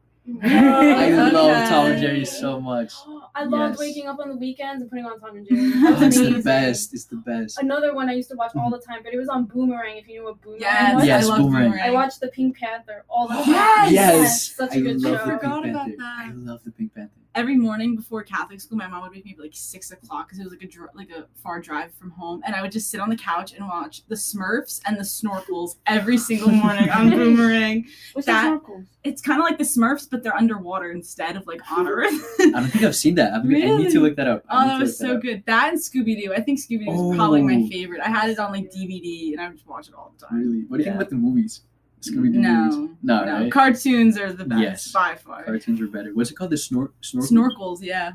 [0.42, 1.30] I Okay.
[1.32, 2.92] love Tom and Jerry so much.
[3.34, 3.78] I loved Yes.
[3.78, 5.70] waking up on the weekends and putting on Tom and Jerry.
[5.70, 6.42] That was oh, It's the amazing.
[6.42, 6.94] best.
[6.94, 7.58] It's the best.
[7.60, 9.96] Another one I used to watch all the time, but it was on Boomerang.
[9.96, 11.06] If you know what Boomerang Yes, was.
[11.06, 11.70] Yes, I love Boomerang.
[11.70, 11.88] Boomerang.
[11.88, 13.44] I watched the Pink Panther all the time.
[13.46, 13.92] Yes!
[13.92, 15.24] Yes, such a I good love show.
[15.24, 15.96] the Forgot about Panther.
[15.98, 16.26] that.
[16.26, 17.12] I love the Pink Panther.
[17.34, 20.40] Every morning before Catholic school, my mom would wake me up like six o'clock because
[20.40, 22.90] it was like a dr- like a far drive from home, and I would just
[22.90, 27.10] sit on the couch and watch the Smurfs and the Snorkels every single morning on
[27.16, 27.86] Boomerang.
[28.14, 28.86] What's That- the snorkels?
[29.04, 32.12] It's kind of like the Smurfs, but they're underwater instead of like on Earth.
[32.40, 33.32] I don't think I've seen that.
[33.32, 34.44] I'm, I need to look that up.
[34.48, 35.22] I Oh, that was so up.
[35.22, 35.44] good.
[35.46, 36.32] That and Scooby Doo.
[36.34, 37.68] I think Scooby Doo is probably my Oh.
[37.68, 38.00] favorite.
[38.00, 40.38] I had it on like DVD and I would just watch it all the time.
[40.38, 40.64] Really?
[40.68, 40.92] What do you Yeah.
[40.92, 41.60] think about the movies?
[42.01, 42.38] Scooby Doo?
[42.40, 43.53] No, No, no, right?
[43.53, 44.92] cartoons are the best Yes.
[44.92, 45.42] by far.
[45.44, 46.14] Cartoons are better.
[46.14, 46.51] What's it called?
[46.51, 47.30] The snor- snorkels?
[47.30, 48.12] Snorkels, yeah.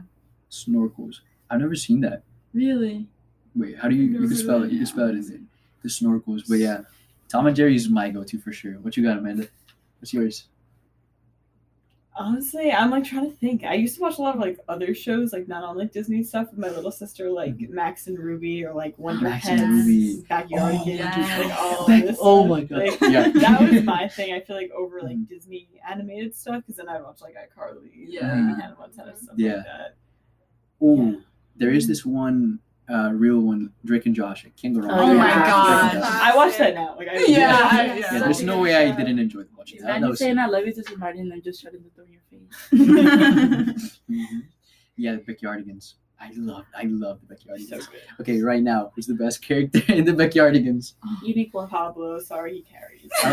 [0.49, 1.15] Snorkels.
[1.49, 2.23] I've never seen that.
[2.53, 3.07] Really?
[3.55, 4.71] Wait, how do you, you can spell it?
[4.71, 5.47] You can spell it in.
[5.81, 6.43] The snorkels.
[6.47, 6.81] But yeah,
[7.29, 8.73] Tom and Jerry is my go-to for sure.
[8.75, 9.47] What you got, Amanda?
[9.99, 10.45] What's yours?
[12.15, 13.63] Honestly, I'm like trying to think.
[13.63, 16.21] I used to watch a lot of like other shows, like not on like Disney
[16.21, 17.73] stuff with my little sister, like mm-hmm.
[17.73, 20.23] Max and Ruby or like ah, Wonder Max and Pets, Ruby.
[20.29, 21.45] Backyard Oh, Games, yes.
[21.45, 22.49] like all Back- this oh stuff.
[22.49, 22.79] my God.
[23.01, 23.27] Like, Yeah.
[23.35, 24.33] that was my thing.
[24.33, 25.27] I feel like over like Mhm.
[25.27, 28.31] Disney animated stuff because then I'd watch like iCarly, Yeah.
[28.31, 29.55] and Hannah Montana stuff Yeah.
[29.55, 29.95] like that.
[30.81, 31.19] Oh,
[31.55, 31.91] there is mm-hmm.
[31.91, 32.59] this one
[32.89, 34.45] uh, real one, Drake and Josh.
[34.45, 34.81] I can't go.
[34.89, 35.95] Oh with my Drake God.
[35.97, 36.95] I watched that now.
[36.97, 38.19] Like I Yeah, Yeah, Yeah, yeah.
[38.19, 39.95] there's no good way I didn't enjoy watching that.
[39.95, 42.05] And that was saying I love you to somebody and then just shutting the door
[42.05, 43.99] in your face.
[44.09, 44.43] Mhm.
[44.95, 45.95] Yeah, the Backyardigans.
[46.25, 47.89] I love, I love the So Backyardigans.
[47.91, 48.01] good.
[48.21, 50.93] Okay, right now, who's the best character in the Backyardigans?
[51.21, 51.67] Unique one.
[51.67, 53.09] Pablo, sorry he carries.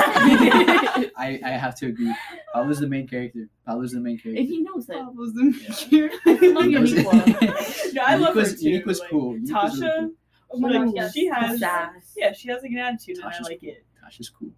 [1.17, 2.13] I, I have to agree.
[2.53, 3.49] Pablo's the main character.
[3.67, 4.41] Pablo's the main character.
[4.41, 4.97] And he knows it.
[4.97, 5.45] Pablo's the
[5.91, 6.09] Yeah.
[6.27, 6.53] maker.
[6.55, 7.95] love Unique Unique was- one.
[7.95, 8.69] no, I love her was, too.
[8.71, 9.35] Unique was like, cool.
[9.35, 10.11] Unique was really Tasha, cool.
[10.53, 12.15] Oh my like, gosh, she has, Sass.
[12.17, 13.85] yeah, she has like an attitude, and I Tasha's like it.
[14.05, 14.51] Tasha's cool.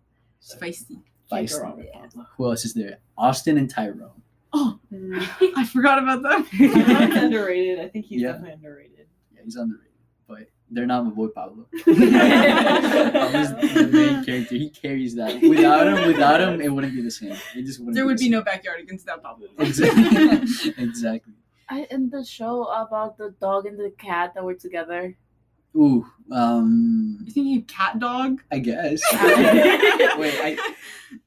[0.59, 0.97] Feisty.
[1.31, 1.63] Can't Feisty.
[1.63, 2.99] wrong with Who else is there?
[3.19, 4.22] Austin and Tyrone.
[4.53, 5.27] Oh, Mm.
[5.57, 7.13] I forgot about Tyrone's that.
[7.23, 7.81] underrated.
[7.81, 8.33] I think he's Yeah.
[8.33, 9.07] definitely underrated.
[9.35, 9.89] Yeah, he's underrated.
[10.29, 11.67] But they're not my boy Pablo.
[11.85, 11.95] Pablo's
[13.55, 14.55] the main character.
[14.57, 15.41] He carries that.
[15.43, 17.33] Without him, without him, it wouldn't be the same.
[17.57, 17.95] It just wouldn't.
[17.95, 19.49] There be would the be no backyardigans without Pablo.
[19.59, 20.75] exactly.
[20.79, 21.33] exactly.
[21.71, 25.17] I in the show about the dog and the cat that were together.
[25.75, 26.07] Ooh.
[26.31, 27.19] Um.
[27.25, 28.43] You thinking of cat dog?
[28.53, 29.01] I guess.
[29.13, 30.35] Wait.
[30.43, 30.59] I.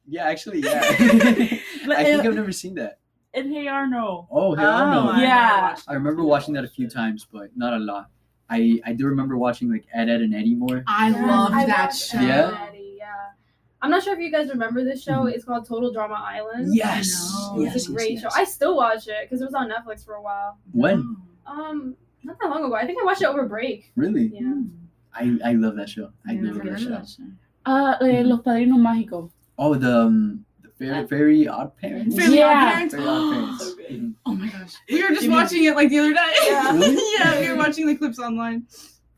[0.06, 0.26] Yeah.
[0.26, 0.60] Actually.
[0.60, 0.80] Yeah.
[0.84, 3.00] I think I've never seen that.
[3.36, 4.26] And Hey Arnold.
[4.30, 5.10] Oh, hey Oh, Arnold.
[5.16, 5.68] I Yeah.
[5.68, 8.08] watched I remember watching that a few times, but not a lot.
[8.48, 10.82] I I do remember watching like Ed, Ed, and Eddie more.
[10.86, 12.18] I Yes, love that show.
[12.18, 12.66] Ed, Yeah?
[12.68, 13.30] Eddie, yeah.
[13.82, 15.24] I'm not sure if you guys remember this show.
[15.24, 15.32] Mhm.
[15.34, 16.74] It's called Total Drama Island.
[16.74, 17.08] Yes.
[17.54, 17.60] know.
[17.62, 18.22] yes, It's a great yes.
[18.22, 18.28] show.
[18.34, 20.56] I still watch it because it was on Netflix for a while.
[20.72, 21.16] When?
[21.46, 22.74] Um, not that long ago.
[22.74, 23.92] I think I watched it over break.
[23.96, 24.28] Really?
[24.32, 24.62] Yeah.
[25.14, 26.10] I I love that show.
[26.26, 26.88] I I do never love that show.
[26.88, 27.24] that show.
[27.66, 29.30] Uh, eh, Los Padrinos Mágicos.
[29.58, 30.45] Oh, the um, the
[30.78, 32.16] very very odd parents.
[32.16, 32.46] Fairly Yeah.
[32.48, 32.94] Odd Parents.
[32.94, 33.64] Very odd parents.
[33.64, 33.86] So good.
[33.90, 34.14] Mhm.
[34.26, 34.74] Oh my gosh.
[34.90, 36.32] We were just You mean- watching it like the other day.
[36.44, 36.72] Yeah.
[36.76, 37.02] Really?
[37.18, 38.66] yeah, we were watching the clips online.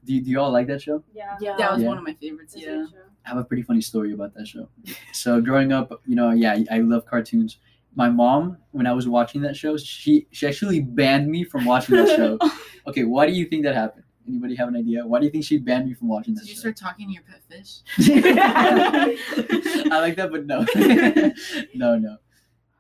[0.05, 1.03] Do you, do you all like that show?
[1.13, 1.37] Yeah.
[1.41, 1.57] Yeah.
[1.59, 1.89] That was Yeah.
[1.89, 2.87] one of my favorites, It's a yeah.
[3.27, 4.69] I have a pretty funny story about that show.
[5.13, 7.59] So growing up, you know, yeah, I love cartoons.
[7.95, 11.97] My mom, when I was watching that show, she she actually banned me from watching
[11.97, 12.39] that show.
[12.87, 14.05] Okay, why do you think that happened?
[14.29, 15.07] Anybody have an idea?
[15.07, 16.43] Why do you think she banned me from watching this?
[16.45, 16.61] Did you show?
[16.61, 17.81] start talking to your pet fish?
[19.91, 20.67] I like that, but no,
[21.75, 22.17] no, no.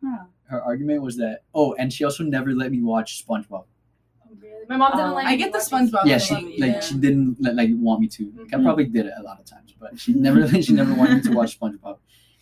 [0.05, 0.24] Huh.
[0.44, 3.64] Her argument was that oh, and she also never let me watch SpongeBob.
[3.64, 4.66] Oh, really?
[4.68, 5.14] My mom didn't Oh.
[5.14, 5.26] like.
[5.26, 6.80] I get the SpongeBob yeah, thing, she like yeah.
[6.80, 8.24] she didn't like want me to.
[8.24, 8.64] Like, I mm-hmm.
[8.64, 11.32] probably did it a lot of times, but she never she never wanted me to
[11.32, 11.99] watch SpongeBob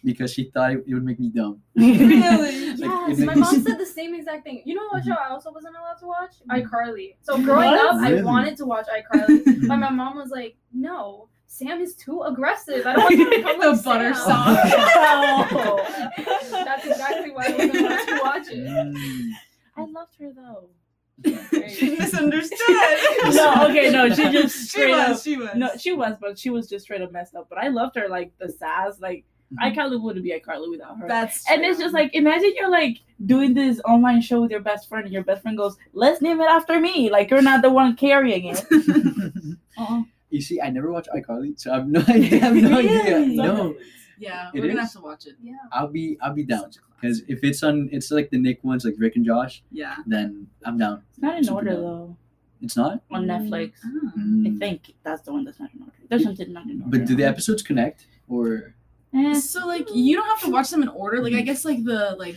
[0.06, 1.60] because she thought it, it would make me dumb.
[1.76, 2.74] Really?
[2.76, 4.62] Like, Yes, my mom said the same exact thing.
[4.64, 6.34] You know what show I also wasn't allowed to watch?
[6.48, 6.62] Mhm.
[6.62, 7.16] iCarly.
[7.22, 7.94] So growing What?
[7.96, 8.20] up, Really?
[8.20, 12.86] I wanted to watch iCarly, but my mom was like, "No, Sam is too aggressive.
[12.86, 15.76] I don't want you to become The like butter Sam." sauce.
[16.50, 18.66] That's exactly why I wasn't allowed to watch it.
[18.66, 19.30] Mm.
[19.76, 20.70] I loved her though.
[21.68, 22.58] She misunderstood.
[23.32, 25.22] No, okay, no, she just she straight was, up.
[25.24, 25.50] she was.
[25.56, 27.46] No, she was, but she was just straight up messed up.
[27.48, 29.00] But I loved her, like the sass.
[29.00, 29.24] Like
[29.62, 31.06] iCarly wouldn't be iCarly without her.
[31.08, 34.88] That's and it's just like imagine you're like doing this online show with your best
[34.88, 37.70] friend, and your best friend goes, "Let's name it after me." Like you're not the
[37.70, 38.64] one carrying it.
[39.78, 40.02] Uh-uh.
[40.30, 42.34] you see, I never watched iCarly, so I have no idea.
[42.42, 43.20] I have no idea.
[43.26, 43.76] No,
[44.18, 45.36] yeah, It we're gonna have to watch it.
[45.42, 45.54] Yeah.
[45.72, 47.00] I'll be I'll be down Such a classic.
[47.00, 49.96] because if it's on, it's like the Nick ones, like Rick and Josh, yeah.
[50.06, 51.02] then I'm down.
[51.10, 51.80] It's not in Super order dope.
[51.80, 52.16] though.
[52.62, 53.02] It's not.
[53.10, 53.30] On Mm.
[53.50, 54.58] Netflix, I Mm.
[54.58, 55.92] think that's the one that's not in order.
[56.08, 56.98] There's something not in order.
[56.98, 58.74] But do the episodes connect or?
[59.14, 61.22] Eh, So like you don't have to watch them in order.
[61.22, 62.36] Like I guess like the like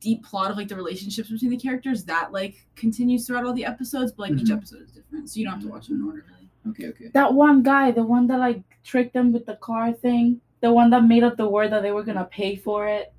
[0.00, 3.64] deep plot of like the relationships between the characters that like continues throughout all the
[3.64, 4.56] episodes, but like each Mhm.
[4.56, 6.48] episode is different, so you don't have to watch them in order really.
[6.70, 7.10] Okay, okay.
[7.14, 10.90] that one guy, the one that like tricked them with the car thing, the one
[10.90, 13.12] that made up the word that they were gonna pay for it.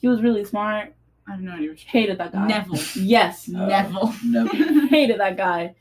[0.00, 0.94] He was really smart.
[1.28, 1.70] I have no idea.
[1.70, 2.48] What Hated that guy.
[2.48, 2.96] Nevel.
[3.04, 3.48] Yes.
[3.54, 3.58] Oh.
[3.58, 4.12] Nevel.
[4.24, 4.88] Nevel.
[4.88, 5.74] Hated that guy.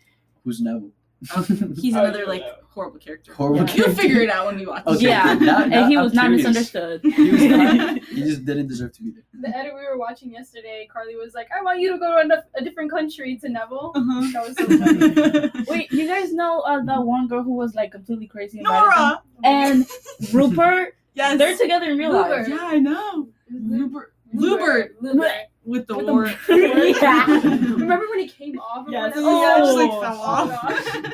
[0.44, 0.92] Who's Nevel?
[1.78, 2.54] He's another like yeah.
[2.70, 3.34] horrible character.
[3.34, 3.74] Horrible Yeah.
[3.76, 4.86] You'll figure it out when we watch.
[4.88, 7.02] Okay, Yeah, now- now and he was not misunderstood.
[7.04, 8.00] He was not.
[8.10, 9.24] He just didn't deserve to be there.
[9.42, 12.44] The edit we were watching yesterday, Carly was like, "I want you to go to
[12.56, 14.32] a, different country to Nevel." Uh-huh.
[14.34, 15.66] That was so funny.
[15.68, 18.62] Wait, you guys know uh, that one girl who was like completely crazy?
[18.62, 19.24] about Nora.
[19.44, 19.90] everything?
[20.24, 21.38] And Rupert, Yes.
[21.38, 22.48] they're together in real life.
[22.48, 23.28] Yeah, I know.
[23.52, 24.14] Rupert.
[24.34, 25.32] Lewbert Lewbert.
[25.70, 26.26] With the With the- war.
[27.02, 27.26] Yeah.
[27.26, 28.88] Remember when he came off?
[28.90, 29.16] Yes.
[29.16, 29.32] whatever?
[29.32, 31.14] yeah, just like Oh, fell oh off.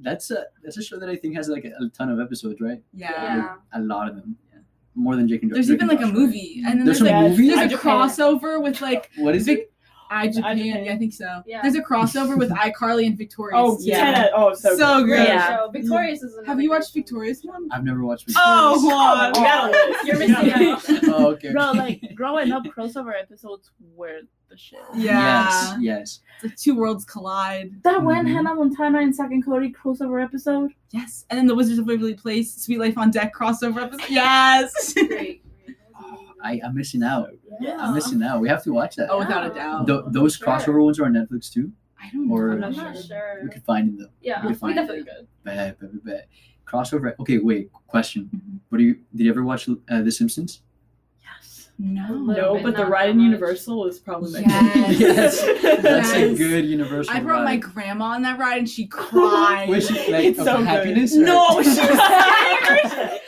[0.00, 2.60] That's a that's a show that I think has like a, a ton of episodes,
[2.60, 2.80] right?
[2.94, 3.10] yeah.
[3.36, 3.54] Yeah.
[3.72, 4.36] A lot of them.
[4.52, 4.60] Yeah.
[4.94, 6.20] More than Jake and There's Drake even and like a Josh, right?
[6.26, 7.50] movie, and then There's there's, a like movie?
[7.50, 9.72] there's a crossover with like What is Vic- it?
[10.10, 10.56] I Japan.
[10.58, 10.84] Japan.
[10.84, 11.42] Yeah, I think so.
[11.46, 11.62] Yeah.
[11.62, 13.56] There's a crossover with iCarly and Victorious.
[13.58, 14.10] Oh, Yeah.
[14.10, 14.26] yeah.
[14.34, 15.06] Oh, so, So good.
[15.06, 15.28] great.
[15.28, 15.56] Yeah.
[15.56, 15.70] show.
[15.70, 17.00] Victorious is Have you watched show.
[17.00, 17.68] Victorious one?
[17.72, 18.28] I've never watched.
[18.36, 18.84] Oh, Victorious.
[18.84, 19.32] Juan.
[19.32, 20.04] We got.
[20.06, 21.04] You're missing out.
[21.20, 21.52] oh, okay.
[21.52, 24.78] Bro, like growing up, crossover episodes were the shit.
[24.94, 25.20] Yeah.
[25.20, 25.74] Yes.
[25.80, 26.20] Yes.
[26.36, 27.70] It's like two worlds collide.
[27.82, 28.32] That one Mhm.
[28.32, 30.70] Hannah Montana and Zack and Cody crossover episode.
[30.90, 31.26] Yes.
[31.28, 34.08] And then the Wizards of Waverly Place, Sweet Life on Deck crossover episode.
[34.08, 34.94] Yes.
[34.94, 35.42] Great.
[36.42, 37.30] I I'm missing out.
[37.60, 37.76] Yeah.
[37.78, 38.40] I'm missing out.
[38.40, 39.08] We have to watch that.
[39.10, 39.86] oh, without a doubt.
[39.86, 40.46] Th- those Sure.
[40.46, 41.72] crossover ones are on Netflix too.
[42.00, 43.02] I don't Or- I'm not not sure.
[43.04, 43.40] sure.
[43.42, 44.10] We could find them though.
[44.22, 45.06] Yeah, we we could find definitely it.
[45.16, 45.26] could.
[45.44, 46.24] Bad, bad, bad, bad.
[46.66, 47.14] Crossover.
[47.18, 47.70] Okay, wait.
[47.86, 48.30] Question.
[48.34, 48.60] Mhm.
[48.68, 48.94] What do you?
[49.16, 50.62] Did you ever watch uh, The Simpsons?
[51.24, 51.70] Yes.
[51.78, 52.14] No.
[52.18, 53.20] No, but the ride in.
[53.20, 55.40] Universal is probably my Yes.
[55.42, 55.82] favorite.
[55.82, 57.14] That's a good Universal.
[57.16, 59.68] I brought my grandma on that ride and she cried.
[59.68, 60.66] Was she like It's so good.
[60.66, 61.16] happiness?
[61.16, 63.20] or- No, she was scared.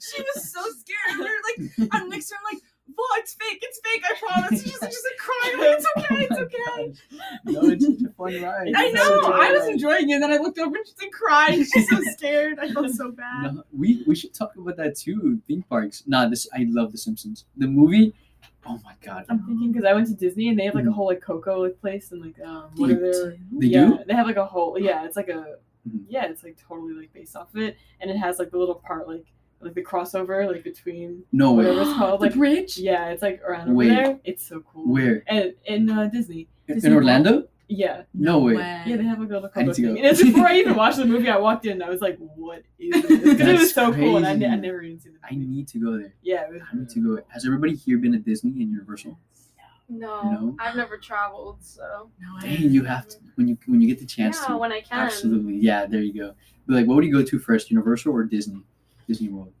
[0.00, 1.30] she was so scared.
[1.58, 2.62] We were like, I'm next to her, I'm like,
[2.96, 4.62] Well, it's fake, it's fake, I promise.
[4.62, 6.94] She's just, just like crying, like, it's okay, it's okay.
[7.44, 8.72] no, it's just a fun ride.
[8.76, 9.72] I know, I a I fun was ride.
[9.72, 11.64] enjoying it, and then I looked over and she's like crying.
[11.64, 12.58] She's so scared.
[12.58, 13.54] I felt so bad.
[13.54, 15.40] No, we we should talk about that too.
[15.46, 16.02] Theme parks.
[16.06, 17.44] Nah, this I love The Simpsons.
[17.56, 18.14] The movie,
[18.68, 19.26] Oh my god.
[19.28, 21.62] I'm thinking because I went to Disney and they have like a whole like Coco
[21.62, 23.98] like place and like um what They are their They yeah do?
[24.06, 25.56] they have like a whole yeah it's like a
[25.88, 26.04] Mhm.
[26.08, 28.74] yeah it's like totally like based off of it and it has like the little
[28.74, 29.24] part like
[29.60, 31.64] like the crossover like between No way.
[31.64, 32.76] whatever it's called the like bridge.
[32.78, 35.22] yeah it's like around over there it's so cool Where?
[35.26, 37.48] and in uh, Disney In Disney Orlando?
[37.68, 38.54] yeah No way.
[38.54, 39.88] yeah they have like a little I need Coco to go.
[39.94, 42.00] thing and it's before I even watched the movie I walked in and I was
[42.00, 45.00] like what is this because it was so cool and I, ne- I never even
[45.00, 46.14] seen the I need to go there.
[46.22, 47.22] yeah it was I need to go.
[47.28, 49.18] Has everybody here been at Disney and Universal?
[49.88, 50.56] No, No?
[50.58, 54.06] I've never traveled, so No Dang, you have to when you when you get the
[54.06, 54.56] chance yeah, to.
[54.58, 54.98] when I can.
[54.98, 55.56] Absolutely.
[55.58, 56.34] Yeah, there you go.
[56.66, 58.62] But like what would you go to first, Universal or Disney?
[59.06, 59.52] Disney World.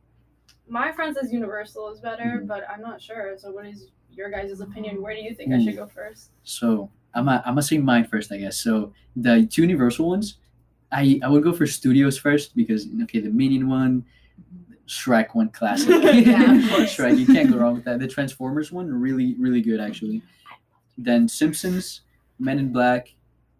[0.68, 2.46] My friend says Universal is better, Mhm.
[2.48, 3.36] but I'm not sure.
[3.38, 5.00] So, what is your guys' opinion?
[5.02, 6.30] Where do you think I should go first?
[6.42, 8.56] So I'm gonna, I'm gonna say mine first, I guess.
[8.58, 10.38] So the two Universal ones,
[10.90, 14.04] I I would go for Studios first because okay, the Minion one,
[14.88, 15.88] Shrek one, classic.
[16.26, 16.96] Yeah, of course.
[16.96, 17.98] Shrek, you can't go wrong with that.
[18.00, 20.22] The Transformers one, really really good actually.
[20.98, 22.00] Then Simpsons,
[22.38, 23.14] Men in Black,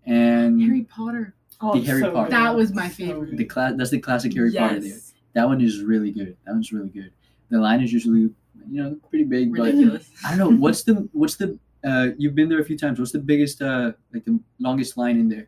[0.06, 1.34] and Harry Potter.
[1.60, 2.30] Oh, The Harry so Potter.
[2.30, 3.36] That was my favorite.
[3.36, 3.74] the class.
[3.76, 4.80] That's the classic Harry Potter.
[4.80, 5.05] There, yes.
[5.36, 6.32] That one is really good.
[6.44, 7.10] That one's really good.
[7.50, 8.22] The line is usually
[8.74, 10.10] you know pretty big, but Ridiculous.
[10.26, 11.48] I don't know what's the what's the
[11.90, 12.98] uh you've been there a few times.
[12.98, 15.46] What's the biggest uh like the longest line in there?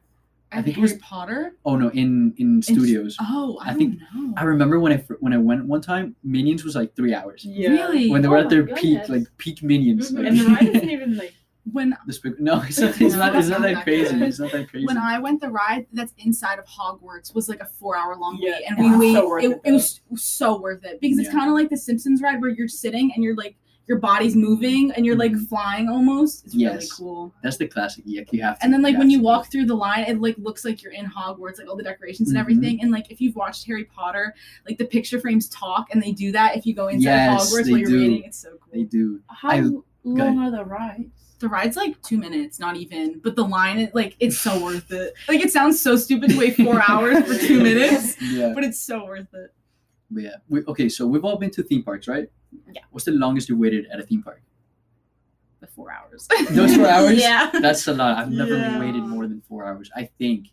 [0.53, 1.41] I And think it was- Potter.
[1.69, 3.17] Oh no, in in studios.
[3.21, 4.33] Oh, I, I think- know.
[4.41, 7.41] I remember when I when I went one time, Minions was like three hours.
[7.45, 8.05] yeah Really?
[8.13, 10.05] When they were Oh at my their peak, like peak Minions.
[10.11, 10.17] Mhm.
[10.17, 11.35] like- and the ride isn't even like
[11.73, 11.97] when
[12.39, 13.01] no, it's not.
[13.01, 13.35] It's not.
[13.37, 14.17] It's not that crazy.
[14.23, 14.87] It's not that crazy.
[14.87, 18.39] when I went the ride that's inside of Hogwarts was like a four hour long
[18.41, 19.29] Yeah, wait, and we so wait.
[19.29, 22.23] worth it, it, it was so worth it because it's kind of like the Simpsons
[22.23, 23.57] ride where you're sitting and you're like
[23.87, 25.49] your body's moving and you're like Mhm.
[25.49, 26.45] flying almost.
[26.45, 26.93] It's really Yes.
[26.93, 27.33] cool.
[27.43, 28.05] That's the classic.
[28.07, 28.65] Yeah, you have to.
[28.65, 31.07] And then like when you walk through the line, it like looks like you're in
[31.07, 32.41] Hogwarts, like all the decorations and Mhm.
[32.43, 32.83] everything.
[32.83, 34.35] And like if you've watched Harry Potter,
[34.69, 37.71] like the picture frames talk, and they do that if you go inside Yes, Hogwarts
[37.71, 37.99] while you're do.
[37.99, 38.25] waiting.
[38.25, 38.69] It's so cool.
[38.75, 39.21] they do.
[39.29, 39.63] How I-
[40.05, 41.18] long are the rides?
[41.39, 43.21] The ride's like two minutes, not even.
[43.21, 45.15] But the line, it, like, it's so worth it.
[45.29, 48.81] Like, it sounds so stupid to wait four hours for two minutes, Yeah, but it's
[48.81, 49.55] so worth it.
[50.11, 50.35] but yeah.
[50.49, 52.29] We, okay, so we've all been to theme parks, right?
[52.73, 52.81] Yeah.
[52.91, 54.43] What's the longest you waited at a theme park?
[55.61, 56.27] The four hours.
[56.51, 57.21] Those four hours?
[57.21, 57.51] yeah.
[57.61, 58.17] That's a lot.
[58.19, 58.79] I've never Yeah.
[58.81, 59.91] waited more than four hours.
[59.95, 60.49] I think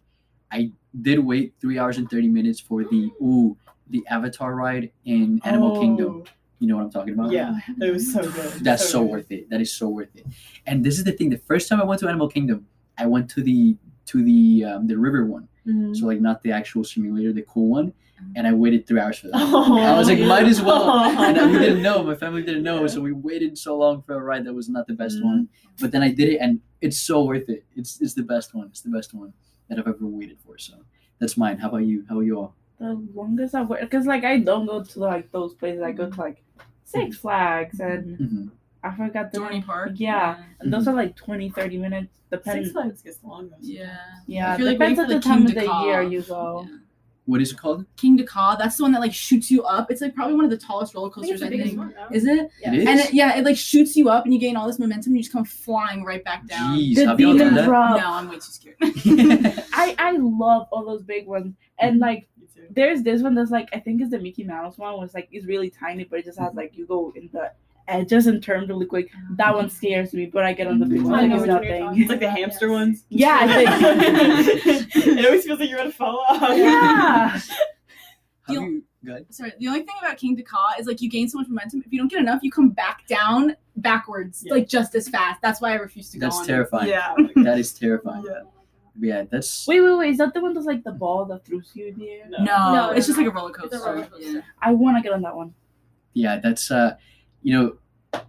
[0.51, 0.71] I
[1.01, 3.57] did wait three hours and thirty minutes for the ooh
[3.89, 5.81] the Avatar ride in Animal oh.
[5.81, 6.23] Kingdom.
[6.59, 7.31] You know what I'm talking about?
[7.31, 8.51] Yeah, it was so good.
[8.63, 9.11] That's so good.
[9.11, 9.49] worth it.
[9.49, 10.25] That is so worth it.
[10.65, 11.29] And this is the thing.
[11.29, 12.65] The first time I went to Animal Kingdom,
[12.97, 13.75] I went to the
[14.07, 15.47] to the um, the river one.
[15.67, 15.95] Mhm.
[15.95, 17.93] So like not the actual simulator, the cool one.
[18.37, 19.35] And I waited three hours for that.
[19.35, 20.27] Oh, I was like, yeah.
[20.27, 20.89] might as well.
[21.27, 21.51] And Oh.
[21.51, 22.01] we didn't know.
[22.01, 22.87] My family didn't know, Yeah.
[22.87, 25.25] so we waited so long for a ride that was not the best Mhm.
[25.25, 25.49] one.
[25.81, 27.65] But then I did it, and it's so worth it.
[27.75, 28.67] It's it's the best one.
[28.67, 29.33] It's the best one
[29.67, 30.57] that I've ever waited for.
[30.57, 30.73] So
[31.19, 31.57] that's mine.
[31.57, 32.05] How about you?
[32.07, 32.55] How are you all?
[32.79, 35.81] The longest I've waited, because like I don't go to like those places.
[35.81, 36.43] I go to like
[36.83, 37.21] Six mm-hmm.
[37.21, 38.47] Flags and hmm
[38.85, 39.93] I forgot the Dorney Park.
[39.95, 40.43] Yeah.
[40.59, 40.91] And those mm-hmm.
[40.91, 42.19] are like 20, 30 minutes.
[42.29, 42.67] Depends.
[42.67, 43.49] Six Flags gets long.
[43.49, 43.55] though.
[43.59, 43.97] Yeah.
[44.27, 45.85] Yeah, If you're, like, depends on for the time King of the Dakar.
[45.87, 46.67] year you go.
[46.69, 46.77] Yeah.
[47.25, 47.85] What is it called?
[47.97, 49.89] Kingda Ka, that's the one that like shoots you up.
[49.89, 51.79] It's like probably one of the tallest roller I think coasters, it's the I think.
[51.79, 51.95] one.
[51.97, 52.15] No?
[52.15, 52.51] Is it?
[52.61, 52.73] Yeah.
[52.73, 52.87] It is.
[52.87, 55.17] And it, yeah, it like shoots you up and you gain all this momentum and
[55.17, 56.77] you just come flying right back down.
[56.77, 57.65] Jeez, The have you all done demon that?
[57.65, 57.99] drop.
[57.99, 58.75] No, I'm way too scared.
[59.73, 61.55] I I love all those big ones.
[61.79, 62.01] And mm-hmm.
[62.01, 62.67] like Me too.
[62.71, 65.27] there's this one that's like I think it's the Mickey Mouse one where it's like
[65.31, 66.57] it's really tiny but it just has mm-hmm.
[66.57, 67.51] like you go in the
[67.87, 69.11] edges and turn really quick.
[69.37, 71.09] That one scares me, but I get on the big mm-hmm.
[71.09, 71.29] one.
[71.29, 72.01] Like it's one nothing.
[72.01, 72.73] It's like the hamster Yes.
[72.73, 73.05] ones.
[73.09, 74.95] Yeah, I think.
[74.95, 76.57] it always feels like you're gonna fall off.
[76.57, 77.29] yeah.
[77.29, 77.41] Have
[78.49, 78.83] You- you?
[79.05, 79.31] Good.
[79.31, 81.83] Sorry, the only thing about Kingda Ka is like you gain so much momentum.
[81.85, 84.55] If you don't get enough, you come back down backwards, Yeah.
[84.55, 85.39] like just as fast.
[85.43, 86.43] That's why I refuse to go That's on.
[86.45, 86.47] it.
[86.47, 86.89] terrifying.
[86.89, 87.13] Yeah.
[87.35, 88.23] That is terrifying.
[88.25, 88.41] Yeah.
[88.99, 89.67] Yeah, that's.
[89.67, 90.09] Wait, wait, wait.
[90.11, 92.25] Is that the one that's like the ball that throws you in the air?
[92.29, 92.43] No.
[92.43, 93.77] No, No, it's just like a roller It's coaster.
[93.77, 94.29] a roller coaster.
[94.31, 94.41] Yeah.
[94.61, 95.53] I want to get on that one.
[96.13, 96.95] yeah, that's uh,
[97.43, 97.77] you know,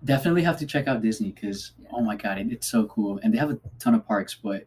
[0.05, 3.33] definitely have to check out Disney because oh my god, it, it's so cool, and
[3.33, 4.35] they have a ton of parks.
[4.35, 4.64] But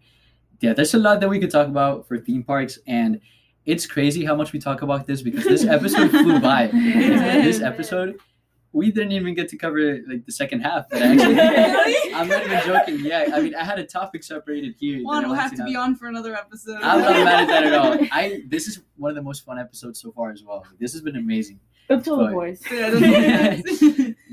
[0.61, 3.19] yeah, there's a lot that we could talk about for theme parks, and
[3.65, 6.67] it's crazy how much we talk about this because this episode flew by.
[6.67, 8.17] this episode,
[8.71, 10.87] we didn't even get to cover like the second half.
[10.89, 12.13] That I actually, Really?
[12.13, 12.99] I'm not even joking.
[13.05, 15.01] Yeah, I mean, I had a topic separated here.
[15.03, 16.79] Juan that I will have to be on for another episode.
[16.83, 17.97] I'm not mad at that at all.
[18.11, 20.65] I this is one of the most fun episodes so far as well.
[20.79, 21.59] This has been amazing.
[21.89, 22.61] Don't tell the But- boys.
[22.71, 23.61] Yeah,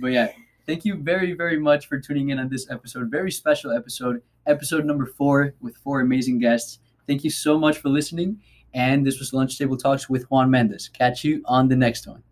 [0.00, 0.32] But yeah,
[0.66, 3.10] thank you very, very much for tuning in on this episode.
[3.10, 6.78] Very special episode, episode number four with four amazing guests.
[7.06, 8.40] Thank you so much for listening.
[8.74, 10.88] And this was Lunch Table Talks with Juan Mendes.
[10.90, 12.22] Catch you on the next one.